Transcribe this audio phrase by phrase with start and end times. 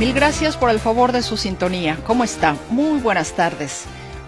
[0.00, 1.98] Mil gracias por el favor de su sintonía.
[2.06, 2.56] ¿Cómo está?
[2.70, 3.84] Muy buenas tardes.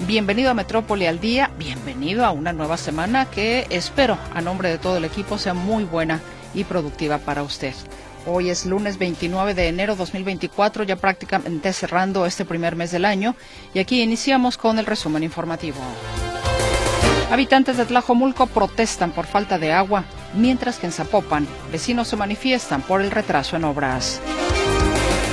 [0.06, 4.76] Bienvenido a Metrópoli al Día, bienvenido a una nueva semana que espero, a nombre de
[4.76, 6.20] todo el equipo, sea muy buena
[6.52, 7.72] y productiva para usted.
[8.26, 13.34] Hoy es lunes 29 de enero 2024, ya prácticamente cerrando este primer mes del año,
[13.72, 15.78] y aquí iniciamos con el resumen informativo.
[17.30, 20.04] Habitantes de Tlajomulco protestan por falta de agua,
[20.34, 24.20] mientras que en Zapopan vecinos se manifiestan por el retraso en obras.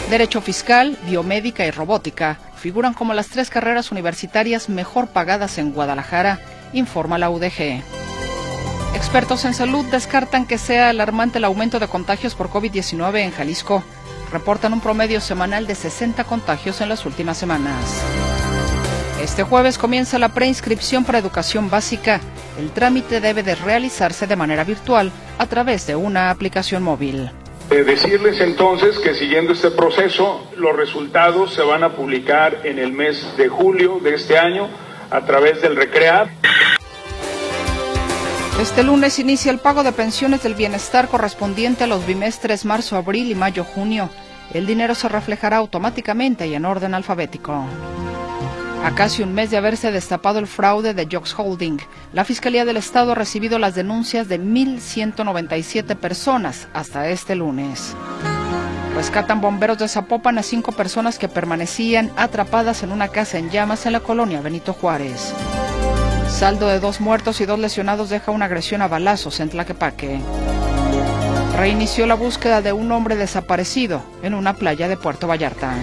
[0.09, 6.39] Derecho Fiscal, Biomédica y Robótica figuran como las tres carreras universitarias mejor pagadas en Guadalajara,
[6.73, 7.83] informa la UDG.
[8.95, 13.83] Expertos en salud descartan que sea alarmante el aumento de contagios por COVID-19 en Jalisco.
[14.31, 17.85] Reportan un promedio semanal de 60 contagios en las últimas semanas.
[19.21, 22.19] Este jueves comienza la preinscripción para educación básica.
[22.57, 27.29] El trámite debe de realizarse de manera virtual a través de una aplicación móvil.
[27.69, 33.37] Decirles entonces que siguiendo este proceso, los resultados se van a publicar en el mes
[33.37, 34.67] de julio de este año
[35.11, 36.27] a través del RECREAD.
[38.59, 43.31] Este lunes inicia el pago de pensiones del bienestar correspondiente a los bimestres marzo, abril
[43.31, 44.09] y mayo, junio.
[44.53, 47.65] El dinero se reflejará automáticamente y en orden alfabético.
[48.83, 51.79] A casi un mes de haberse destapado el fraude de Jocks Holding,
[52.13, 57.95] la Fiscalía del Estado ha recibido las denuncias de 1.197 personas hasta este lunes.
[58.95, 63.85] Rescatan bomberos de Zapopan a cinco personas que permanecían atrapadas en una casa en llamas
[63.85, 65.33] en la colonia Benito Juárez.
[66.29, 70.19] Saldo de dos muertos y dos lesionados deja una agresión a balazos en Tlaquepaque.
[71.57, 75.73] Reinició la búsqueda de un hombre desaparecido en una playa de Puerto Vallarta.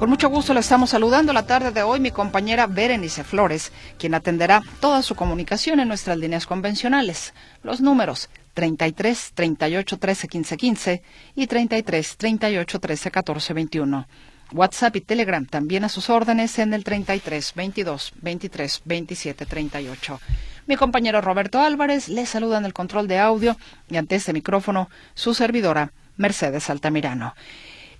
[0.00, 4.14] Con mucho gusto le estamos saludando la tarde de hoy mi compañera Berenice Flores, quien
[4.14, 7.34] atenderá toda su comunicación en nuestras líneas convencionales.
[7.62, 11.02] Los números 33 38 13 15 15
[11.34, 14.08] y 33 38 13 14 21.
[14.52, 20.20] WhatsApp y Telegram también a sus órdenes en el 33 22 23 27 38.
[20.66, 23.54] Mi compañero Roberto Álvarez le saluda en el control de audio
[23.90, 27.34] y ante este micrófono su servidora Mercedes Altamirano.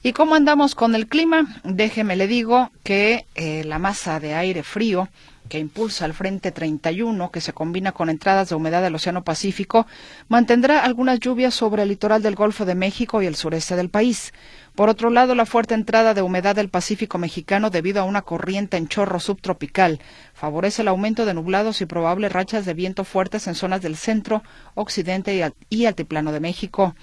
[0.02, 1.60] ¿Y cómo andamos con el clima?
[1.62, 5.10] Déjeme le digo que eh, la masa de aire frío
[5.50, 9.86] que impulsa el Frente 31, que se combina con entradas de humedad del Océano Pacífico,
[10.28, 14.32] mantendrá algunas lluvias sobre el litoral del Golfo de México y el sureste del país.
[14.74, 18.78] Por otro lado, la fuerte entrada de humedad del Pacífico mexicano debido a una corriente
[18.78, 20.00] en chorro subtropical
[20.32, 24.42] favorece el aumento de nublados y probables rachas de viento fuertes en zonas del centro,
[24.74, 26.94] occidente y altiplano de México.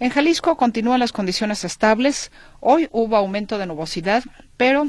[0.00, 2.32] En Jalisco continúan las condiciones estables.
[2.60, 4.24] Hoy hubo aumento de nubosidad,
[4.56, 4.88] pero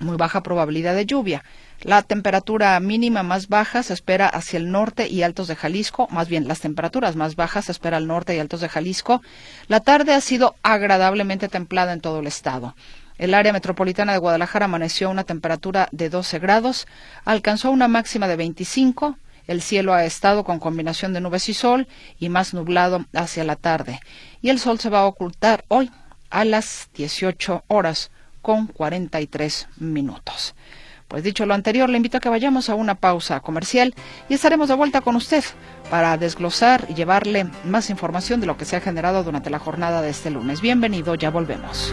[0.00, 1.44] muy baja probabilidad de lluvia.
[1.82, 6.28] La temperatura mínima más baja se espera hacia el norte y altos de Jalisco, más
[6.28, 9.22] bien las temperaturas más bajas se espera al norte y altos de Jalisco.
[9.68, 12.76] La tarde ha sido agradablemente templada en todo el estado.
[13.18, 16.86] El área metropolitana de Guadalajara amaneció a una temperatura de 12 grados,
[17.24, 19.16] alcanzó una máxima de 25,
[19.52, 21.86] el cielo ha estado con combinación de nubes y sol
[22.18, 24.00] y más nublado hacia la tarde.
[24.40, 25.90] Y el sol se va a ocultar hoy
[26.30, 30.54] a las 18 horas con 43 minutos.
[31.06, 33.94] Pues dicho lo anterior, le invito a que vayamos a una pausa comercial
[34.30, 35.44] y estaremos de vuelta con usted
[35.90, 40.00] para desglosar y llevarle más información de lo que se ha generado durante la jornada
[40.00, 40.62] de este lunes.
[40.62, 41.92] Bienvenido, ya volvemos.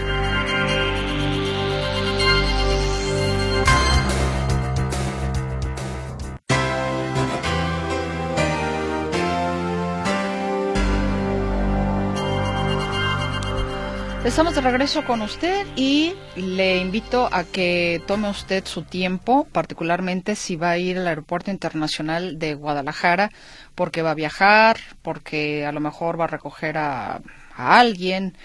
[14.29, 20.35] Estamos de regreso con usted y le invito a que tome usted su tiempo, particularmente
[20.35, 23.31] si va a ir al Aeropuerto Internacional de Guadalajara,
[23.73, 27.21] porque va a viajar, porque a lo mejor va a recoger a,
[27.55, 28.37] a alguien,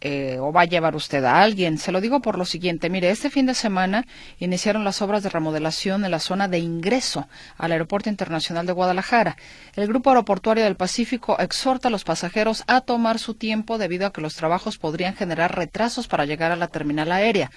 [0.00, 1.78] eh, o va a llevar usted a alguien.
[1.78, 2.90] Se lo digo por lo siguiente.
[2.90, 4.06] Mire, este fin de semana
[4.38, 9.36] iniciaron las obras de remodelación en la zona de ingreso al Aeropuerto Internacional de Guadalajara.
[9.74, 14.12] El Grupo Aeroportuario del Pacífico exhorta a los pasajeros a tomar su tiempo debido a
[14.12, 17.50] que los trabajos podrían generar retrasos para llegar a la terminal aérea.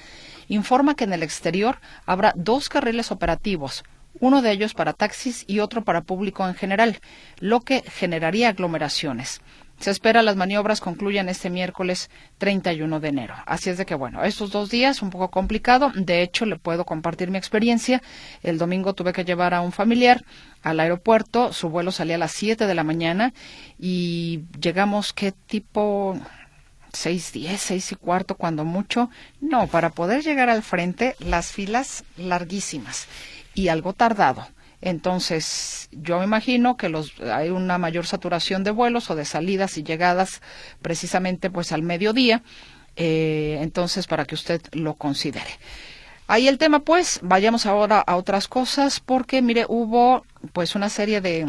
[0.48, 3.84] Informa que en el exterior habrá dos carriles operativos,
[4.20, 7.00] uno de ellos para taxis y otro para público en general,
[7.40, 9.42] lo que generaría aglomeraciones.
[9.82, 13.34] Se espera las maniobras concluyan este miércoles 31 de enero.
[13.48, 15.92] Así es de que, bueno, estos dos días un poco complicado.
[15.96, 18.04] De hecho, le puedo compartir mi experiencia.
[18.44, 20.24] El domingo tuve que llevar a un familiar
[20.62, 21.52] al aeropuerto.
[21.52, 23.34] Su vuelo salía a las 7 de la mañana
[23.80, 26.16] y llegamos, ¿qué tipo?
[26.94, 29.10] seis diez, seis y cuarto, cuando mucho.
[29.40, 33.08] No, para poder llegar al frente, las filas larguísimas
[33.56, 34.46] y algo tardado.
[34.82, 39.78] Entonces, yo me imagino que los, hay una mayor saturación de vuelos o de salidas
[39.78, 40.42] y llegadas
[40.82, 42.42] precisamente pues al mediodía.
[42.96, 45.60] Eh, entonces, para que usted lo considere.
[46.28, 51.20] Ahí el tema, pues, vayamos ahora a otras cosas, porque mire, hubo pues una serie
[51.20, 51.46] de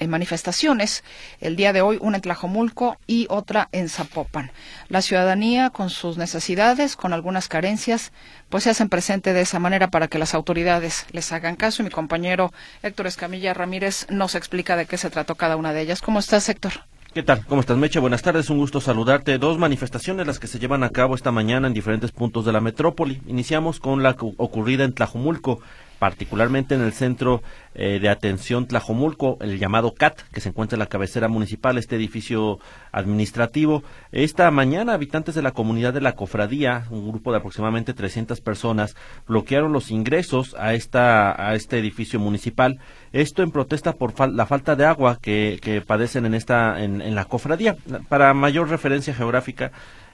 [0.00, 1.04] en manifestaciones.
[1.40, 4.50] El día de hoy una en Tlajomulco y otra en Zapopan.
[4.88, 8.12] La ciudadanía con sus necesidades, con algunas carencias,
[8.48, 11.82] pues se hacen presente de esa manera para que las autoridades les hagan caso.
[11.82, 12.52] Y mi compañero
[12.82, 16.02] Héctor Escamilla Ramírez nos explica de qué se trató cada una de ellas.
[16.02, 16.72] ¿Cómo estás, Héctor?
[17.12, 17.44] ¿Qué tal?
[17.46, 17.98] ¿Cómo estás, Meche?
[17.98, 19.36] Buenas tardes, un gusto saludarte.
[19.38, 22.60] Dos manifestaciones las que se llevan a cabo esta mañana en diferentes puntos de la
[22.60, 23.20] metrópoli.
[23.26, 25.60] Iniciamos con la ocurrida en Tlajomulco
[26.00, 27.42] particularmente en el centro
[27.74, 31.94] eh, de atención Tlajomulco, el llamado CAT, que se encuentra en la cabecera municipal, este
[31.94, 32.58] edificio
[32.90, 33.84] administrativo.
[34.10, 38.96] Esta mañana, habitantes de la comunidad de la cofradía, un grupo de aproximadamente 300 personas,
[39.28, 42.78] bloquearon los ingresos a, esta, a este edificio municipal.
[43.12, 47.26] Esto en protesta por la falta de agua que, padecen en, esta, en, en la
[47.26, 47.76] cofradía.
[48.08, 49.70] Para mayor referencia geográfica,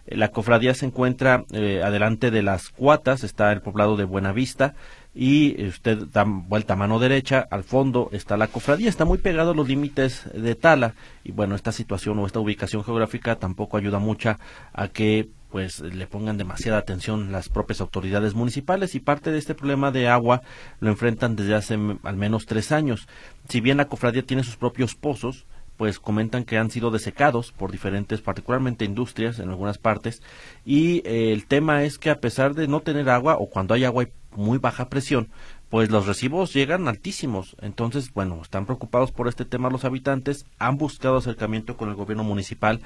[0.07, 4.75] la cofradía se encuentra eh, adelante de las cuatas, está el poblado de Buenavista
[5.19, 9.53] y usted da vuelta a mano derecha, al fondo está la cofradía, está muy pegado
[9.53, 10.95] a los límites de Tala.
[11.25, 14.37] Y bueno, esta situación o esta ubicación geográfica tampoco ayuda mucho
[14.75, 18.95] a que pues le pongan demasiada atención las propias autoridades municipales.
[18.95, 20.43] Y parte de este problema de agua
[20.81, 23.09] lo enfrentan desde hace al menos tres años.
[23.49, 25.47] Si bien la cofradía tiene sus propios pozos,
[25.79, 30.23] pues comentan que han sido desecados por diferentes, particularmente industrias en algunas partes,
[30.65, 33.85] y eh, el tema es que a pesar de no tener agua o cuando hay
[33.85, 35.29] agua y muy baja presión,
[35.71, 37.57] pues los recibos llegan altísimos.
[37.61, 42.25] Entonces, bueno, están preocupados por este tema los habitantes, han buscado acercamiento con el gobierno
[42.25, 42.81] municipal,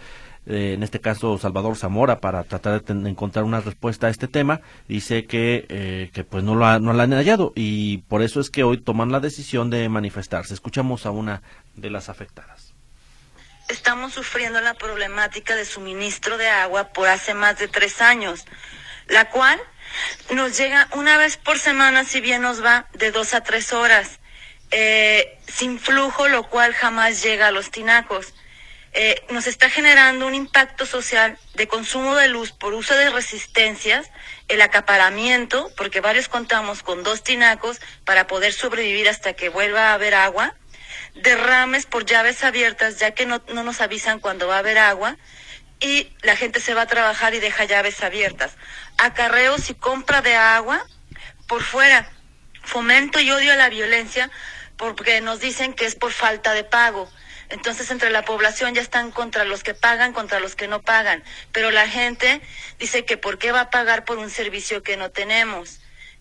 [0.47, 4.61] eh, en este caso Salvador Zamora, para tratar de, encontrar una respuesta a este tema.
[4.89, 8.51] Dice que, eh, que pues no lo, no lo han hallado y por eso es
[8.51, 10.55] que hoy toman la decisión de manifestarse.
[10.55, 11.43] Escuchamos a una
[11.77, 12.71] de las afectadas
[13.71, 18.45] estamos sufriendo la problemática de suministro de agua por hace más de tres años,
[19.09, 19.61] la cual
[20.31, 24.21] nos llega una vez por semana, si bien nos va de dos a tres horas,
[24.71, 28.35] eh, sin flujo, lo cual jamás llega a los tinacos.
[28.93, 34.11] Eh, nos está generando un impacto social de consumo de luz por uso de resistencias,
[34.49, 39.95] el acaparamiento, porque varios contamos con dos tinacos para poder sobrevivir hasta que vuelva a
[39.95, 40.57] haber agua,
[41.15, 45.17] derrames por llaves abiertas, ya que no, no nos avisan cuando va a haber agua,
[45.81, 48.53] y la gente se va a trabajar y deja llaves abiertas.
[48.99, 50.85] Acarreos y compra de agua
[51.49, 52.11] por fuera.
[52.63, 54.31] Fomento y odio a la violencia
[54.77, 57.11] porque nos dicen que es por falta de pago.
[57.49, 61.25] Entonces entre la población ya están contra los que pagan, contra los que no pagan.
[61.53, 62.41] Pero la gente
[62.79, 65.81] dice que por qué va a pagar por un servicio que no tenemos.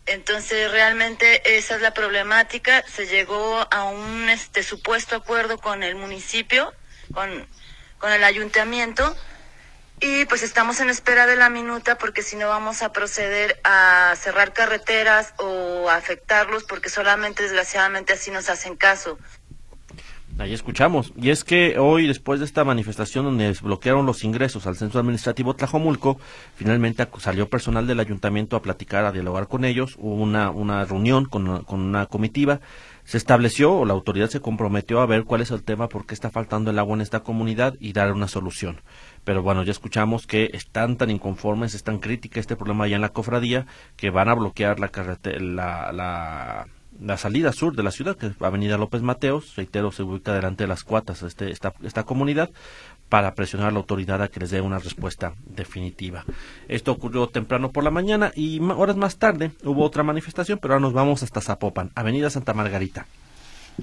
[0.10, 2.84] Entonces, realmente esa es la problemática.
[2.88, 6.74] Se llegó a un este supuesto acuerdo con el municipio,
[7.14, 7.48] con,
[8.00, 9.16] con el ayuntamiento,
[10.02, 14.14] y pues estamos en espera de la minuta porque si no vamos a proceder a
[14.18, 19.18] cerrar carreteras o a afectarlos porque solamente desgraciadamente así nos hacen caso.
[20.40, 21.12] Ahí escuchamos.
[21.18, 25.54] Y es que hoy, después de esta manifestación donde desbloquearon los ingresos al centro administrativo
[25.54, 26.18] Tlajomulco,
[26.56, 29.98] finalmente salió personal del ayuntamiento a platicar, a dialogar con ellos.
[30.00, 32.62] Hubo una, una reunión con, con una comitiva.
[33.04, 36.14] Se estableció, o la autoridad se comprometió a ver cuál es el tema, por qué
[36.14, 38.80] está faltando el agua en esta comunidad y dar una solución.
[39.30, 43.04] Pero bueno, ya escuchamos que están tan inconformes, es tan crítica este problema allá en
[43.04, 44.90] la cofradía, que van a bloquear la
[47.00, 50.64] la salida sur de la ciudad, que es Avenida López Mateos, reitero, se ubica delante
[50.64, 52.50] de las cuatas este, esta, esta comunidad,
[53.08, 56.26] para presionar a la autoridad a que les dé una respuesta definitiva.
[56.68, 60.82] Esto ocurrió temprano por la mañana y horas más tarde hubo otra manifestación, pero ahora
[60.82, 63.06] nos vamos hasta Zapopan, Avenida Santa Margarita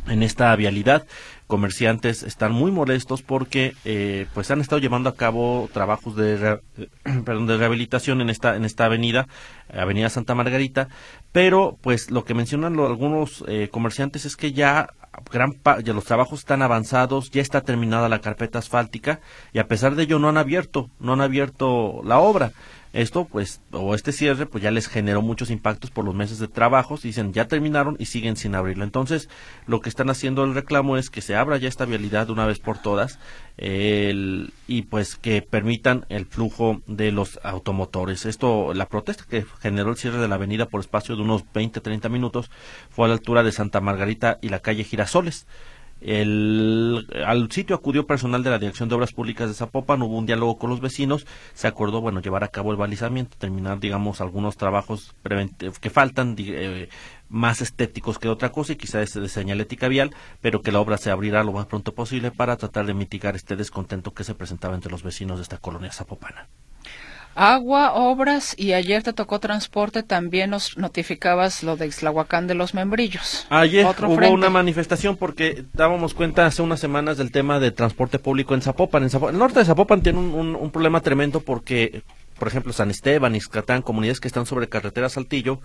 [0.09, 1.07] en esta vialidad.
[1.47, 6.59] Comerciantes están muy molestos porque eh, pues han estado llevando a cabo trabajos de,
[7.25, 9.29] perdón, de rehabilitación en esta en esta avenida,
[9.73, 10.89] Avenida Santa Margarita,
[11.31, 14.89] pero pues lo que mencionan algunos eh, comerciantes es que ya
[15.31, 19.21] gran ya los trabajos están avanzados, ya está terminada la carpeta asfáltica
[19.53, 22.53] y a pesar de ello no han abierto, no han abierto la obra.
[22.97, 26.49] Esto, pues, o este cierre, pues ya les generó muchos impactos por los meses de
[26.49, 27.03] trabajos.
[27.03, 28.85] Dicen, ya terminaron y siguen sin abrirlo.
[28.85, 29.29] Entonces,
[29.67, 32.47] lo que están haciendo el reclamo es que se abra ya esta vialidad de una
[32.47, 33.19] vez por todas
[33.59, 38.25] y pues que permitan el flujo de los automotores.
[38.25, 42.09] Esto, la protesta que generó el cierre de la avenida por espacio de unos 20-30
[42.09, 42.51] minutos
[42.89, 45.47] fue a la altura de Santa Margarita y la calle Girasoles.
[46.01, 50.27] El, al sitio acudió personal de la Dirección de Obras Públicas de Zapopan, hubo un
[50.27, 54.57] diálogo con los vecinos, se acordó, bueno, llevar a cabo el balizamiento, terminar, digamos, algunos
[54.57, 55.15] trabajos
[55.81, 56.89] que faltan, eh,
[57.29, 61.11] más estéticos que otra cosa y quizás de señalética vial, pero que la obra se
[61.11, 64.91] abrirá lo más pronto posible para tratar de mitigar este descontento que se presentaba entre
[64.91, 66.49] los vecinos de esta colonia zapopana.
[67.39, 72.73] Agua, obras y ayer te tocó transporte, también nos notificabas lo de Ixlahuacán de los
[72.73, 73.47] Membrillos.
[73.51, 78.55] Ayer hubo una manifestación porque dábamos cuenta hace unas semanas del tema de transporte público
[78.55, 79.05] en Zapopan.
[79.05, 82.03] En el norte de Zapopan tiene un, problema tremendo porque,
[82.39, 85.61] por ejemplo, San Esteban, Iscatán, comunidades que están sobre carretera Saltillo,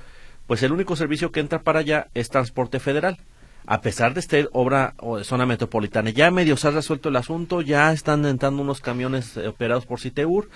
[0.47, 3.17] pues el único servicio que entra para allá es transporte federal
[3.65, 6.09] a pesar de este obra o de zona metropolitana.
[6.09, 9.99] Ya medio se ha resuelto el asunto, ya están entrando unos camiones eh, operados por
[9.99, 10.49] Citeur,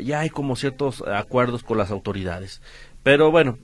[0.00, 2.62] ya hay como ciertos acuerdos con las autoridades.
[3.02, 3.58] Pero bueno,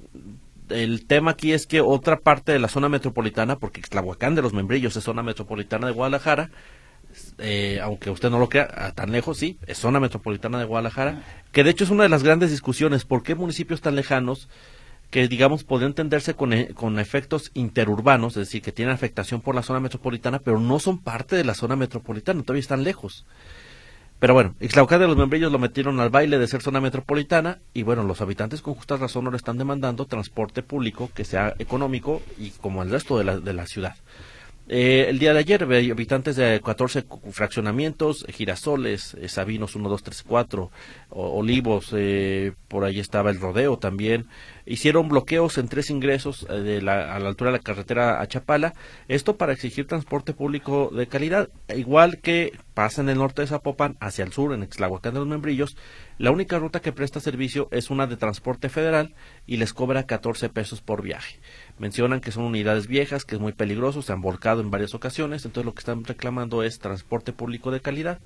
[0.69, 4.53] el tema aquí es que otra parte de la zona metropolitana, porque Tlahuacán de los
[4.53, 6.51] Membrillos es zona metropolitana de Guadalajara,
[7.39, 11.23] eh, aunque usted no lo crea, tan lejos, sí, es zona metropolitana de Guadalajara,
[11.53, 14.49] que de hecho es una de las grandes discusiones, ¿por qué municipios tan lejanos
[15.11, 19.55] que digamos podrían entenderse con, e, con efectos interurbanos, es decir, que tienen afectación por
[19.55, 23.27] la zona metropolitana, pero no son parte de la zona metropolitana, todavía están lejos.
[24.21, 27.85] Pero bueno, Ixtlaucán de los Membrillos lo metieron al baile de ser zona metropolitana y
[27.85, 32.51] bueno, los habitantes con justa razón le están demandando transporte público que sea económico y
[32.51, 33.97] como el resto de la, de la ciudad.
[34.73, 40.23] Eh, el día de ayer, habitantes de 14 fraccionamientos, Girasoles, eh, Sabinos 1, 2, 3,
[40.23, 40.71] 4,
[41.09, 44.27] Olivos, eh, por ahí estaba el rodeo también,
[44.71, 48.73] hicieron bloqueos en tres ingresos de la, a la altura de la carretera a Chapala,
[49.09, 53.97] esto para exigir transporte público de calidad, igual que pasa en el norte de Zapopan,
[53.99, 55.77] hacia el sur, en Exlahuacán de los Membrillos,
[56.19, 59.13] la única ruta que presta servicio es una de transporte federal
[59.45, 61.41] y les cobra 14 pesos por viaje.
[61.79, 65.45] Mencionan que son unidades viejas, que es muy peligroso, se han volcado en varias ocasiones,
[65.45, 68.21] entonces lo que están reclamando es transporte público de calidad.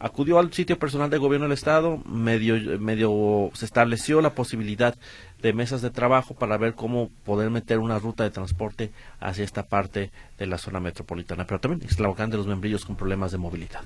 [0.00, 4.94] Acudió al sitio personal de gobierno del Estado, medio, medio se estableció la posibilidad
[5.42, 9.64] de mesas de trabajo para ver cómo poder meter una ruta de transporte hacia esta
[9.64, 13.80] parte de la zona metropolitana, pero también Extlahuacán de los membrillos con problemas de movilidad.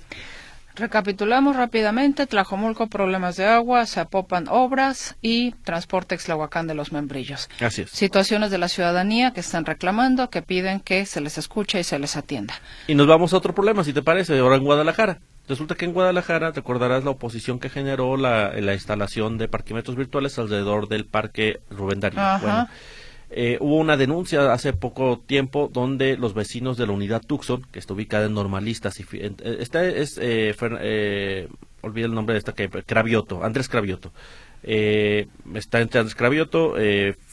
[0.75, 7.51] Recapitulamos rápidamente, Tlajomulco problemas de agua, Zapopan obras y transporte Exlahuacán de los Membrillos.
[7.61, 7.91] Así es.
[7.91, 11.99] Situaciones de la ciudadanía que están reclamando, que piden que se les escuche y se
[11.99, 12.55] les atienda.
[12.87, 15.19] Y nos vamos a otro problema, si te parece, ahora en Guadalajara.
[15.49, 20.89] Resulta que en Guadalajara, recordarás la oposición que generó la, instalación de parquímetros virtuales alrededor
[20.89, 22.21] del parque Rubén Darío.
[22.41, 22.69] Bueno,
[23.35, 27.79] eh, hubo una denuncia hace poco tiempo donde los vecinos de la unidad Tucson, que
[27.79, 31.49] está ubicada en Normalistas, y, eh, esta es, eh, eh,
[31.81, 34.13] olvidé el nombre de esta, que Cravioto, Andrés Cravioto.
[34.63, 36.75] Está entre Andrés Cravioto,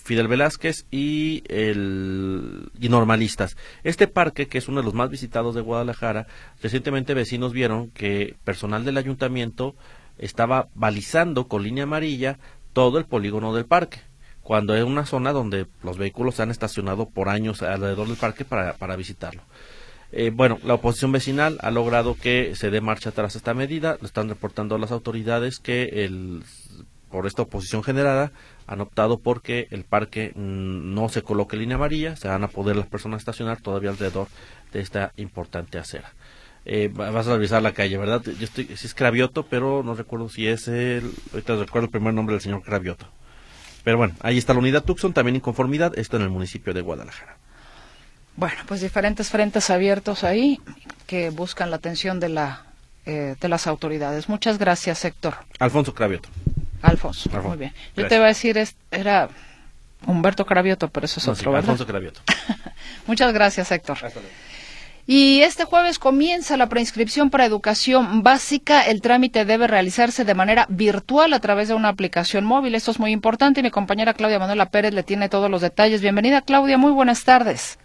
[0.04, 3.58] Fidel Velázquez y, el, y Normalistas.
[3.84, 6.28] Este parque, que es uno de los más visitados de Guadalajara,
[6.62, 9.76] recientemente vecinos vieron que personal del ayuntamiento
[10.18, 12.40] estaba balizando con línea amarilla
[12.74, 14.00] todo el polígono del parque
[14.50, 18.46] cuando es una zona donde los vehículos se han estacionado por años alrededor del parque
[18.46, 19.44] para, para visitarlo.
[20.12, 23.98] Eh, bueno, la oposición vecinal ha logrado que se dé marcha atrás esta medida.
[24.02, 26.42] Lo están reportando las autoridades que el,
[27.10, 28.32] por esta oposición generada
[28.68, 32.76] han optado porque el parque mm, no se coloque línea amarilla, se van a poder
[32.76, 34.28] las personas estacionar todavía alrededor
[34.72, 36.14] de esta importante acera.
[36.66, 38.22] Eh, vas a revisar la calle, ¿verdad?
[38.24, 42.14] Yo estoy, si es Cravioto, pero no recuerdo si es el, ahorita recuerdo el primer
[42.14, 43.08] nombre del señor Cravioto.
[43.84, 46.82] Pero bueno, ahí está la unidad Tucson, también en conformidad, esto en el municipio de
[46.82, 47.38] Guadalajara.
[48.36, 50.62] Bueno, pues diferentes frentes abiertos ahí
[51.08, 52.66] que buscan la atención de, la,
[53.06, 54.30] eh, de las autoridades.
[54.30, 55.36] Muchas gracias, Héctor.
[55.60, 56.30] Alfonso Cravioto.
[56.82, 57.74] Alfonso, muy bien.
[57.96, 58.58] Yo te iba a decir,
[58.92, 59.30] era
[60.06, 62.22] Humberto Cravioto, pero eso es otro, Alfonso Cravioto.
[63.08, 63.98] Muchas gracias, Héctor.
[65.06, 68.84] Y este jueves comienza la preinscripción para educación básica.
[68.84, 72.76] El trámite debe realizarse de manera virtual a través de una aplicación móvil.
[72.76, 76.02] Esto es muy importante y mi compañera Claudia Manuela Pérez le tiene todos los detalles.
[76.02, 76.78] Bienvenida, Claudia.
[76.78, 77.80] Muy buenas tardes.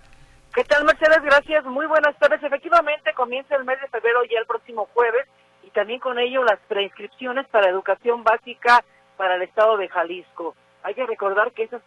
[0.54, 1.22] ¿Qué tal, Mercedes?
[1.24, 1.64] Gracias.
[1.64, 2.42] Muy buenas tardes.
[2.42, 5.26] Efectivamente, comienza el mes de febrero ya el próximo jueves
[5.74, 8.82] también con ello las preinscripciones para educación básica
[9.16, 10.54] para el estado de Jalisco.
[10.82, 11.82] Hay que recordar que esas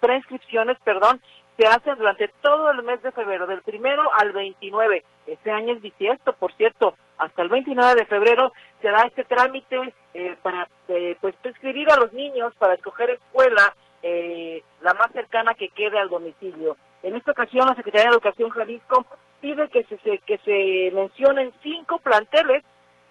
[0.00, 1.20] preinscripciones, perdón,
[1.56, 5.04] se hacen durante todo el mes de febrero, del primero al 29.
[5.26, 9.94] Este año es bisiesto, por cierto, hasta el 29 de febrero se da este trámite
[10.14, 15.54] eh, para eh, pues prescribir a los niños para escoger escuela eh, la más cercana
[15.54, 16.76] que quede al domicilio.
[17.02, 19.06] En esta ocasión la Secretaría de Educación Jalisco
[19.40, 22.64] pide que se, que se mencionen cinco planteles,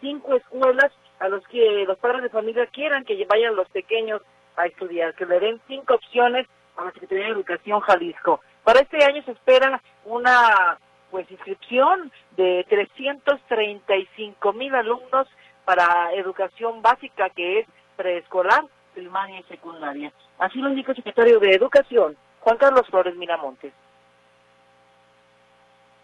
[0.04, 4.22] cinco escuelas a los que los padres de familia quieran que vayan los pequeños
[4.58, 6.46] a estudiar, que le den cinco opciones
[6.76, 8.42] a la Secretaría de Educación Jalisco.
[8.64, 10.78] Para este año se espera una
[11.10, 15.28] pues inscripción de 335 mil alumnos
[15.64, 20.12] para educación básica que es preescolar, primaria y secundaria.
[20.40, 23.72] Así lo indica el secretario de Educación, Juan Carlos Flores Miramontes.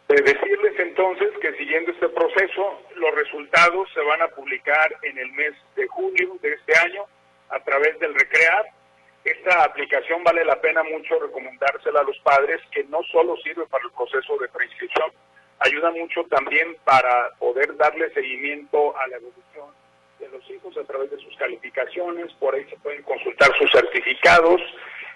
[0.08, 0.69] decirles
[1.00, 5.88] entonces que siguiendo este proceso, los resultados se van a publicar en el mes de
[5.88, 7.06] julio de este año
[7.50, 8.66] a través del Recrear
[9.24, 13.86] esta aplicación vale la pena mucho recomendársela a los padres, que no solo sirve para
[13.86, 15.12] el proceso de preinscripción,
[15.60, 19.70] ayuda mucho también para poder darle seguimiento a la evolución
[20.20, 24.62] de los hijos a través de sus calificaciones, por ahí se pueden consultar sus certificados.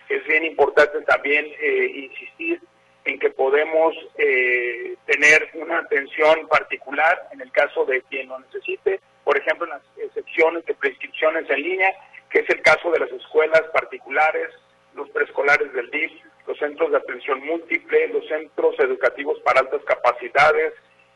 [0.07, 2.61] Es bien importante también eh, insistir
[3.05, 8.99] en que podemos eh, tener una atención particular en el caso de quien lo necesite,
[9.23, 11.93] por ejemplo, en las excepciones de prescripciones en línea,
[12.29, 14.49] que es el caso de las escuelas particulares,
[14.95, 16.11] los preescolares del DIF,
[16.47, 20.73] los centros de atención múltiple, los centros educativos para altas capacidades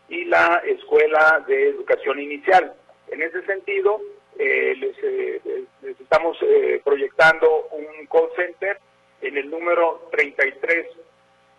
[0.10, 2.74] y la escuela de educación inicial.
[3.10, 4.00] En ese sentido,
[4.40, 5.42] eh, les, eh,
[6.00, 8.80] estamos eh, proyectando un call center
[9.22, 10.86] en el número 33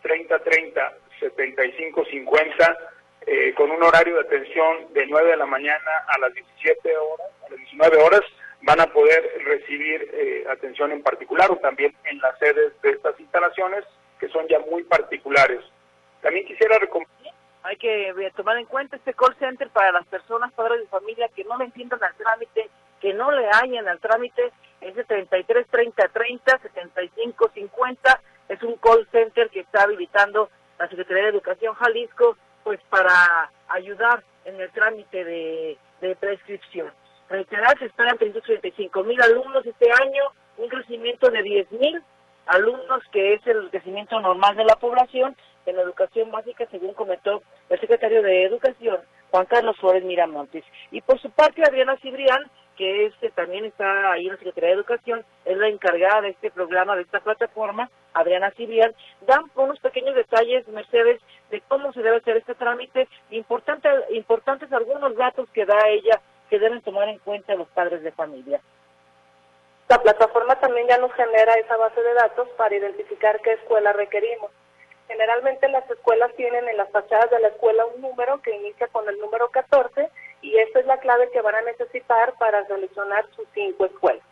[0.02, 2.78] 30 30 75 50
[3.56, 7.50] con un horario de atención de 9 de la mañana a las 17 horas, a
[7.50, 8.22] las 19 horas
[8.62, 13.18] van a poder recibir eh, atención en particular o también en las sedes de estas
[13.20, 13.84] instalaciones
[14.18, 15.60] que son ya muy particulares.
[16.20, 17.16] También quisiera recomendar...
[17.62, 21.28] Hay que eh, tomar en cuenta este call center para las personas, padres de familia,
[21.34, 22.68] que no le entiendan al trámite,
[23.00, 28.76] que no le hallen al trámite, es de 33 30 30 75 50, es un
[28.76, 29.50] call center
[30.78, 36.90] la Secretaría de Educación Jalisco, pues para ayudar en el trámite de, de prescripción.
[37.28, 40.22] Reiterar, se esperan 335 mil alumnos este año,
[40.56, 42.02] un crecimiento de 10 mil
[42.46, 47.42] alumnos, que es el crecimiento normal de la población en la educación básica, según comentó
[47.68, 48.98] el secretario de Educación,
[49.30, 50.64] Juan Carlos Flores Miramontes.
[50.90, 52.42] Y por su parte, Adriana Cibrián,
[52.76, 56.50] que este también está ahí en la Secretaría de Educación, es la encargada de este
[56.50, 62.18] programa, de esta plataforma, Adriana Cibrián, dan unos pequeños detalles, Mercedes, de cómo se debe
[62.18, 67.54] hacer este trámite, importante, importantes algunos datos que da ella que deben tomar en cuenta
[67.54, 68.60] los padres de familia.
[69.88, 74.50] La plataforma también ya nos genera esa base de datos para identificar qué escuela requerimos.
[75.06, 79.08] Generalmente las escuelas tienen en las fachadas de la escuela un número que inicia con
[79.08, 80.10] el número 14
[80.42, 84.22] y esta es la clave que van a necesitar para seleccionar sus cinco escuelas.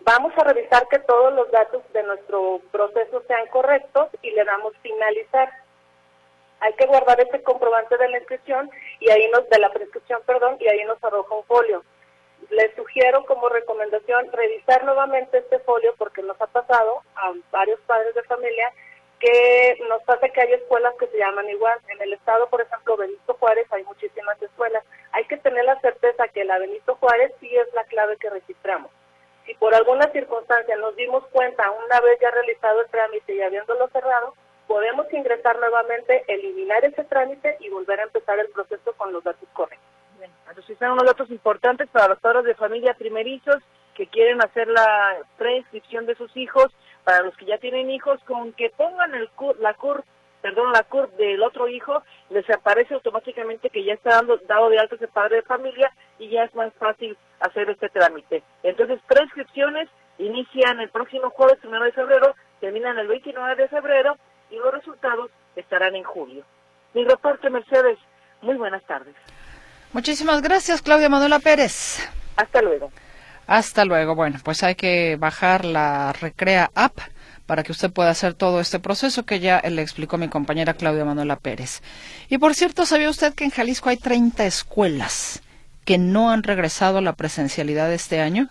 [0.00, 4.72] Vamos a revisar que todos los datos de nuestro proceso sean correctos y le damos
[4.82, 5.50] finalizar
[6.60, 10.56] hay que guardar ese comprobante de la inscripción y ahí nos de la prescripción, perdón,
[10.60, 11.82] y ahí nos arroja un folio.
[12.50, 18.14] Les sugiero como recomendación revisar nuevamente este folio porque nos ha pasado a varios padres
[18.14, 18.72] de familia
[19.18, 21.78] que nos pasa que hay escuelas que se llaman igual.
[21.88, 24.84] En el estado, por ejemplo, Benito Juárez, hay muchísimas escuelas.
[25.12, 28.90] Hay que tener la certeza que la Benito Juárez sí es la clave que registramos.
[29.60, 34.34] Por alguna circunstancia nos dimos cuenta una vez ya realizado el trámite y habiéndolo cerrado,
[34.66, 39.46] podemos ingresar nuevamente, eliminar ese trámite y volver a empezar el proceso con los datos
[39.52, 39.86] correctos.
[40.18, 43.62] Bien, entonces son unos datos importantes para los padres de familia primerizos
[43.94, 46.72] que quieren hacer la preinscripción de sus hijos,
[47.04, 50.04] para los que ya tienen hijos, con que pongan el la CUR,
[50.40, 54.78] perdón, la CUR del otro hijo, les aparece automáticamente que ya está dando, dado de
[54.78, 58.42] alta ese padre de familia y ya es más fácil hacer este trámite.
[58.62, 64.16] Entonces, preinscripciones inician el próximo jueves 1 de febrero, terminan el 29 de febrero
[64.50, 66.44] y los resultados estarán en julio.
[66.94, 67.98] Mi reporte, Mercedes.
[68.42, 69.14] Muy buenas tardes.
[69.92, 71.98] Muchísimas gracias, Claudia Manuela Pérez.
[72.36, 72.90] Hasta luego.
[73.46, 74.14] Hasta luego.
[74.14, 76.98] Bueno, pues hay que bajar la Recrea App
[77.50, 81.04] para que usted pueda hacer todo este proceso que ya le explicó mi compañera Claudia
[81.04, 81.82] Manuela Pérez.
[82.28, 85.42] Y por cierto, ¿sabía usted que en Jalisco hay 30 escuelas
[85.84, 88.50] que no han regresado a la presencialidad este año?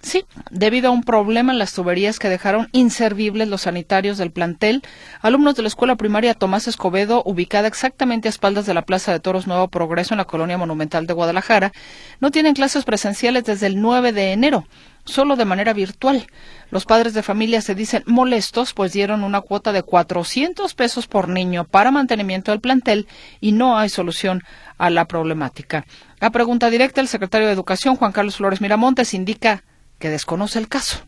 [0.00, 4.82] Sí, debido a un problema en las tuberías que dejaron inservibles los sanitarios del plantel,
[5.22, 9.18] alumnos de la escuela primaria Tomás Escobedo, ubicada exactamente a espaldas de la Plaza de
[9.18, 11.72] Toros Nuevo Progreso en la colonia monumental de Guadalajara,
[12.20, 14.68] no tienen clases presenciales desde el 9 de enero,
[15.04, 16.28] solo de manera virtual.
[16.70, 21.28] Los padres de familia se dicen molestos, pues dieron una cuota de 400 pesos por
[21.28, 23.08] niño para mantenimiento del plantel
[23.40, 24.44] y no hay solución
[24.76, 25.84] a la problemática.
[26.20, 29.64] A pregunta directa, el secretario de Educación, Juan Carlos Flores Miramontes, indica
[29.98, 31.04] que desconoce el caso.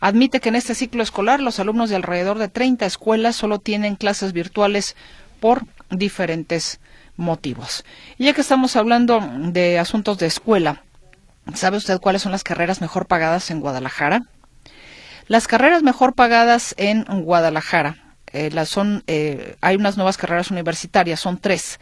[0.00, 3.96] Admite que en este ciclo escolar los alumnos de alrededor de 30 escuelas solo tienen
[3.96, 4.96] clases virtuales
[5.40, 6.80] por diferentes
[7.16, 7.84] motivos.
[8.16, 10.82] Y ya que estamos hablando de asuntos de escuela,
[11.54, 14.22] ¿sabe usted cuáles son las carreras mejor pagadas en Guadalajara?
[15.26, 21.20] Las carreras mejor pagadas en Guadalajara, eh, las son, eh, hay unas nuevas carreras universitarias,
[21.20, 21.78] son tres,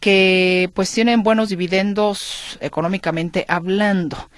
[0.00, 4.30] que pues tienen buenos dividendos económicamente hablando.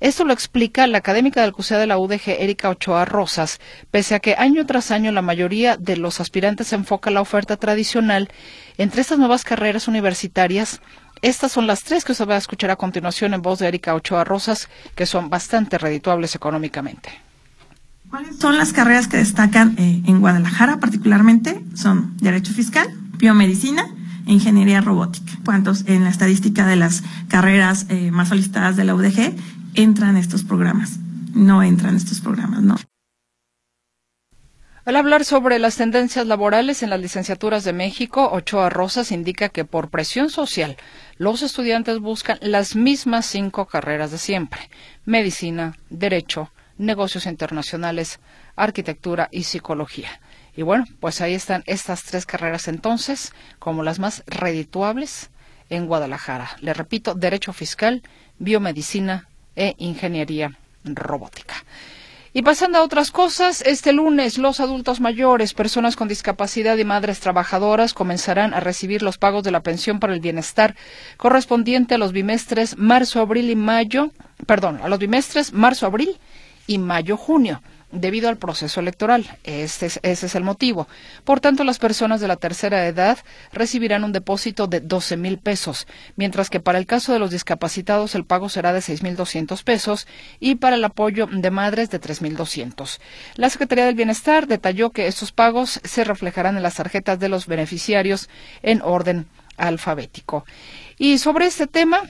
[0.00, 4.20] Esto lo explica la académica del CUSEA de la UDG, Erika Ochoa Rosas, pese a
[4.20, 8.28] que año tras año la mayoría de los aspirantes se enfoca la oferta tradicional.
[8.76, 10.82] Entre estas nuevas carreras universitarias,
[11.22, 13.94] estas son las tres que usted va a escuchar a continuación en voz de Erika
[13.94, 17.08] Ochoa Rosas, que son bastante redituables económicamente.
[18.10, 21.60] ¿Cuáles son las carreras que destacan eh, en Guadalajara particularmente?
[21.74, 23.86] Son Derecho Fiscal, Biomedicina,
[24.26, 25.32] e Ingeniería Robótica.
[25.44, 29.34] ¿Cuántos en la estadística de las carreras eh, más solicitadas de la UDG
[29.76, 30.98] entran estos programas.
[31.34, 32.76] No entran estos programas, no.
[34.86, 39.64] Al hablar sobre las tendencias laborales en las licenciaturas de México, Ochoa Rosas indica que
[39.64, 40.76] por presión social
[41.18, 44.70] los estudiantes buscan las mismas cinco carreras de siempre
[45.04, 48.20] medicina, derecho, negocios internacionales,
[48.54, 50.20] arquitectura y psicología.
[50.56, 55.30] Y bueno, pues ahí están estas tres carreras entonces como las más redituables
[55.68, 56.50] en Guadalajara.
[56.60, 58.04] Le repito, derecho fiscal,
[58.38, 61.56] biomedicina, e ingeniería robótica.
[62.32, 67.18] Y pasando a otras cosas, este lunes los adultos mayores, personas con discapacidad y madres
[67.18, 70.76] trabajadoras comenzarán a recibir los pagos de la pensión para el bienestar
[71.16, 74.10] correspondiente a los bimestres marzo, abril y mayo,
[74.44, 76.18] perdón, a los bimestres marzo, abril
[76.66, 77.62] y mayo, junio
[78.00, 79.38] debido al proceso electoral.
[79.44, 80.88] Este es, ese es el motivo.
[81.24, 83.18] Por tanto, las personas de la tercera edad
[83.52, 88.14] recibirán un depósito de 12 mil pesos, mientras que para el caso de los discapacitados
[88.14, 90.06] el pago será de 6 mil 200 pesos
[90.40, 93.00] y para el apoyo de madres de 3 mil 200.
[93.34, 97.46] La Secretaría del Bienestar detalló que estos pagos se reflejarán en las tarjetas de los
[97.46, 98.28] beneficiarios
[98.62, 100.44] en orden alfabético.
[100.98, 102.00] Y sobre este tema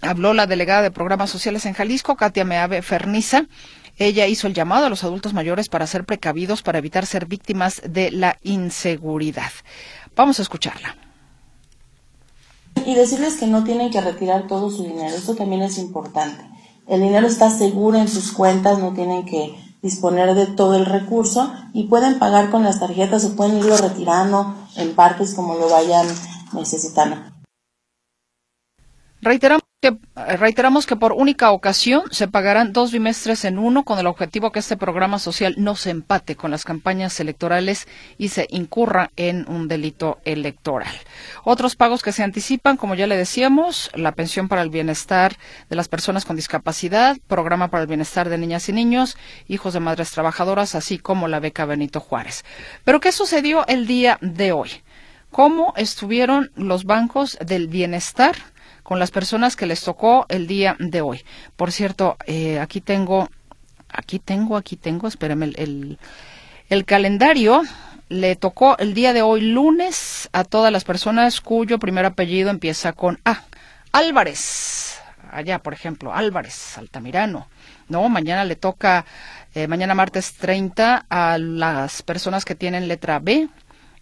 [0.00, 3.46] habló la delegada de Programas Sociales en Jalisco, Katia Meave Ferniza,
[4.06, 7.82] ella hizo el llamado a los adultos mayores para ser precavidos para evitar ser víctimas
[7.88, 9.52] de la inseguridad.
[10.14, 10.96] Vamos a escucharla.
[12.86, 16.44] Y decirles que no tienen que retirar todo su dinero, eso también es importante.
[16.88, 21.52] El dinero está seguro en sus cuentas, no tienen que disponer de todo el recurso
[21.72, 26.06] y pueden pagar con las tarjetas o pueden irlo retirando en partes como lo vayan
[26.52, 27.16] necesitando.
[29.20, 34.06] Reiteramos eh, reiteramos que por única ocasión se pagarán dos bimestres en uno con el
[34.06, 39.10] objetivo que este programa social no se empate con las campañas electorales y se incurra
[39.16, 40.94] en un delito electoral.
[41.42, 45.36] Otros pagos que se anticipan, como ya le decíamos, la pensión para el bienestar
[45.68, 49.16] de las personas con discapacidad, programa para el bienestar de niñas y niños,
[49.48, 52.44] hijos de madres trabajadoras, así como la beca Benito Juárez.
[52.84, 54.70] Pero ¿qué sucedió el día de hoy?
[55.32, 58.51] ¿Cómo estuvieron los bancos del bienestar?
[58.82, 61.24] Con las personas que les tocó el día de hoy.
[61.56, 63.28] Por cierto, eh, aquí tengo,
[63.88, 65.98] aquí tengo, aquí tengo, espérame, el,
[66.68, 67.62] el, calendario
[68.08, 72.92] le tocó el día de hoy lunes a todas las personas cuyo primer apellido empieza
[72.92, 73.42] con A.
[73.92, 77.48] Álvarez, allá por ejemplo, Álvarez, Altamirano.
[77.88, 79.04] No, mañana le toca,
[79.54, 83.48] eh, mañana martes 30 a las personas que tienen letra B,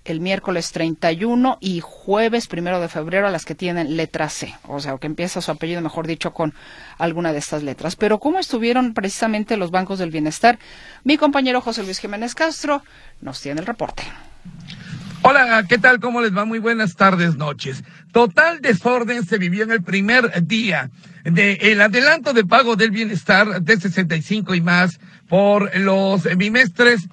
[0.04, 4.80] el miércoles 31 y jueves primero de febrero a las que tienen letra C, o
[4.80, 6.54] sea, que empieza su apellido, mejor dicho, con
[6.98, 7.96] alguna de estas letras.
[7.96, 10.58] Pero ¿cómo estuvieron precisamente los bancos del bienestar?
[11.04, 12.82] Mi compañero José Luis Jiménez Castro
[13.20, 14.02] nos tiene el reporte.
[15.22, 16.00] Hola, ¿qué tal?
[16.00, 16.46] ¿Cómo les va?
[16.46, 17.84] Muy buenas tardes, noches.
[18.10, 20.90] Total desorden se vivió en el primer día
[21.24, 27.06] del adelanto de pago del bienestar de 65 y más por los bimestres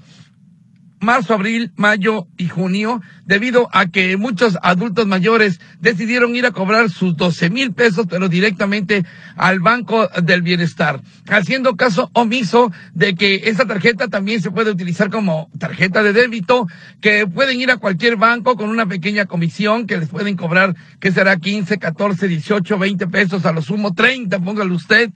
[0.99, 6.89] marzo, abril, mayo y junio debido a que muchos adultos mayores decidieron ir a cobrar
[6.89, 9.05] sus 12 mil pesos, pero directamente
[9.35, 15.09] al Banco del Bienestar, haciendo caso omiso de que esa tarjeta también se puede utilizar
[15.09, 16.67] como tarjeta de débito,
[17.01, 21.11] que pueden ir a cualquier banco con una pequeña comisión que les pueden cobrar, que
[21.11, 25.11] será 15, 14, 18, 20 pesos, a lo sumo 30, póngale usted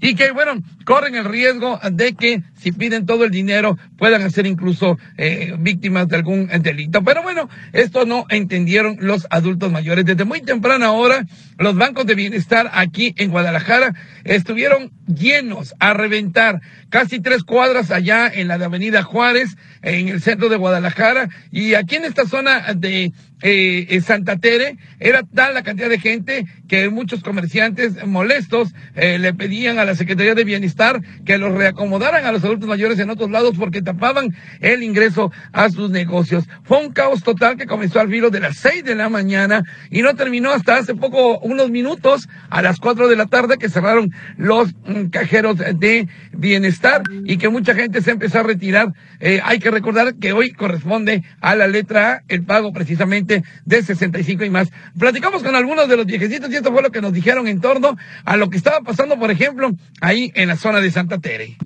[0.00, 4.46] y que, bueno, corren el riesgo de que si piden todo el dinero puedan ser
[4.46, 7.02] incluso eh, víctimas de algún delito.
[7.02, 10.04] Pero bueno, esto no entendieron los adultos mayores.
[10.04, 11.26] Desde muy temprana hora,
[11.58, 18.28] los bancos de bienestar aquí en Guadalajara estuvieron llenos a reventar casi tres cuadras allá
[18.32, 22.74] en la de Avenida Juárez, en el centro de Guadalajara, y aquí en esta zona
[22.74, 29.18] de eh, Santa Tere, era tal la cantidad de gente que muchos comerciantes molestos eh,
[29.18, 33.10] le pedían a la Secretaría de Bienestar que los reacomodaran a los adultos mayores en
[33.10, 36.44] otros lados porque tapaban el ingreso a sus negocios.
[36.64, 40.02] Fue un caos total que comenzó al filo de las seis de la mañana y
[40.02, 44.12] no terminó hasta hace poco, unos minutos, a las cuatro de la tarde que cerraron
[44.36, 48.92] los mm, cajeros de bienestar y que mucha gente se empezó a retirar.
[49.20, 53.82] Eh, hay que recordar que hoy corresponde a la letra A el pago precisamente de
[53.82, 54.68] 65 y más.
[54.98, 57.96] Platicamos con algunos de los viejecitos y esto fue lo que nos dijeron en torno
[58.24, 61.56] a lo que estaba pasando, por ejemplo, ahí en la zona de Santa Tere.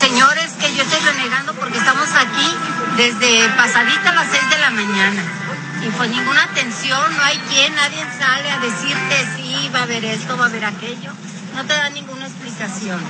[0.00, 2.48] Señores, que yo estoy renegando porque estamos aquí
[2.96, 5.47] desde pasadita a las 6 de la mañana.
[5.82, 10.04] Y pues ninguna atención, no hay quien, nadie sale a decirte sí, va a haber
[10.04, 11.12] esto, va a haber aquello.
[11.54, 13.00] No te dan ninguna explicación.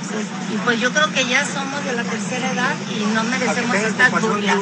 [0.53, 4.11] Y pues yo creo que ya somos de la tercera edad y no merecemos estas
[4.21, 4.55] burlas.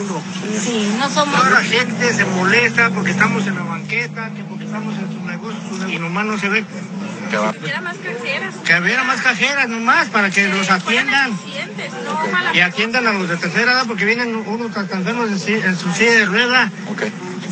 [0.62, 1.40] Sí, no somos...
[1.40, 5.26] Toda la gente se molesta porque estamos en la banqueta, que porque estamos en su
[5.26, 6.66] negocio, y nomás no se ve
[7.30, 8.56] que hubiera más cajeras.
[8.66, 11.38] Que hubiera más cajeras nomás para que los atiendan.
[12.54, 16.26] y atiendan a los de tercera edad porque vienen unos enfermos en su silla de
[16.26, 16.72] rueda.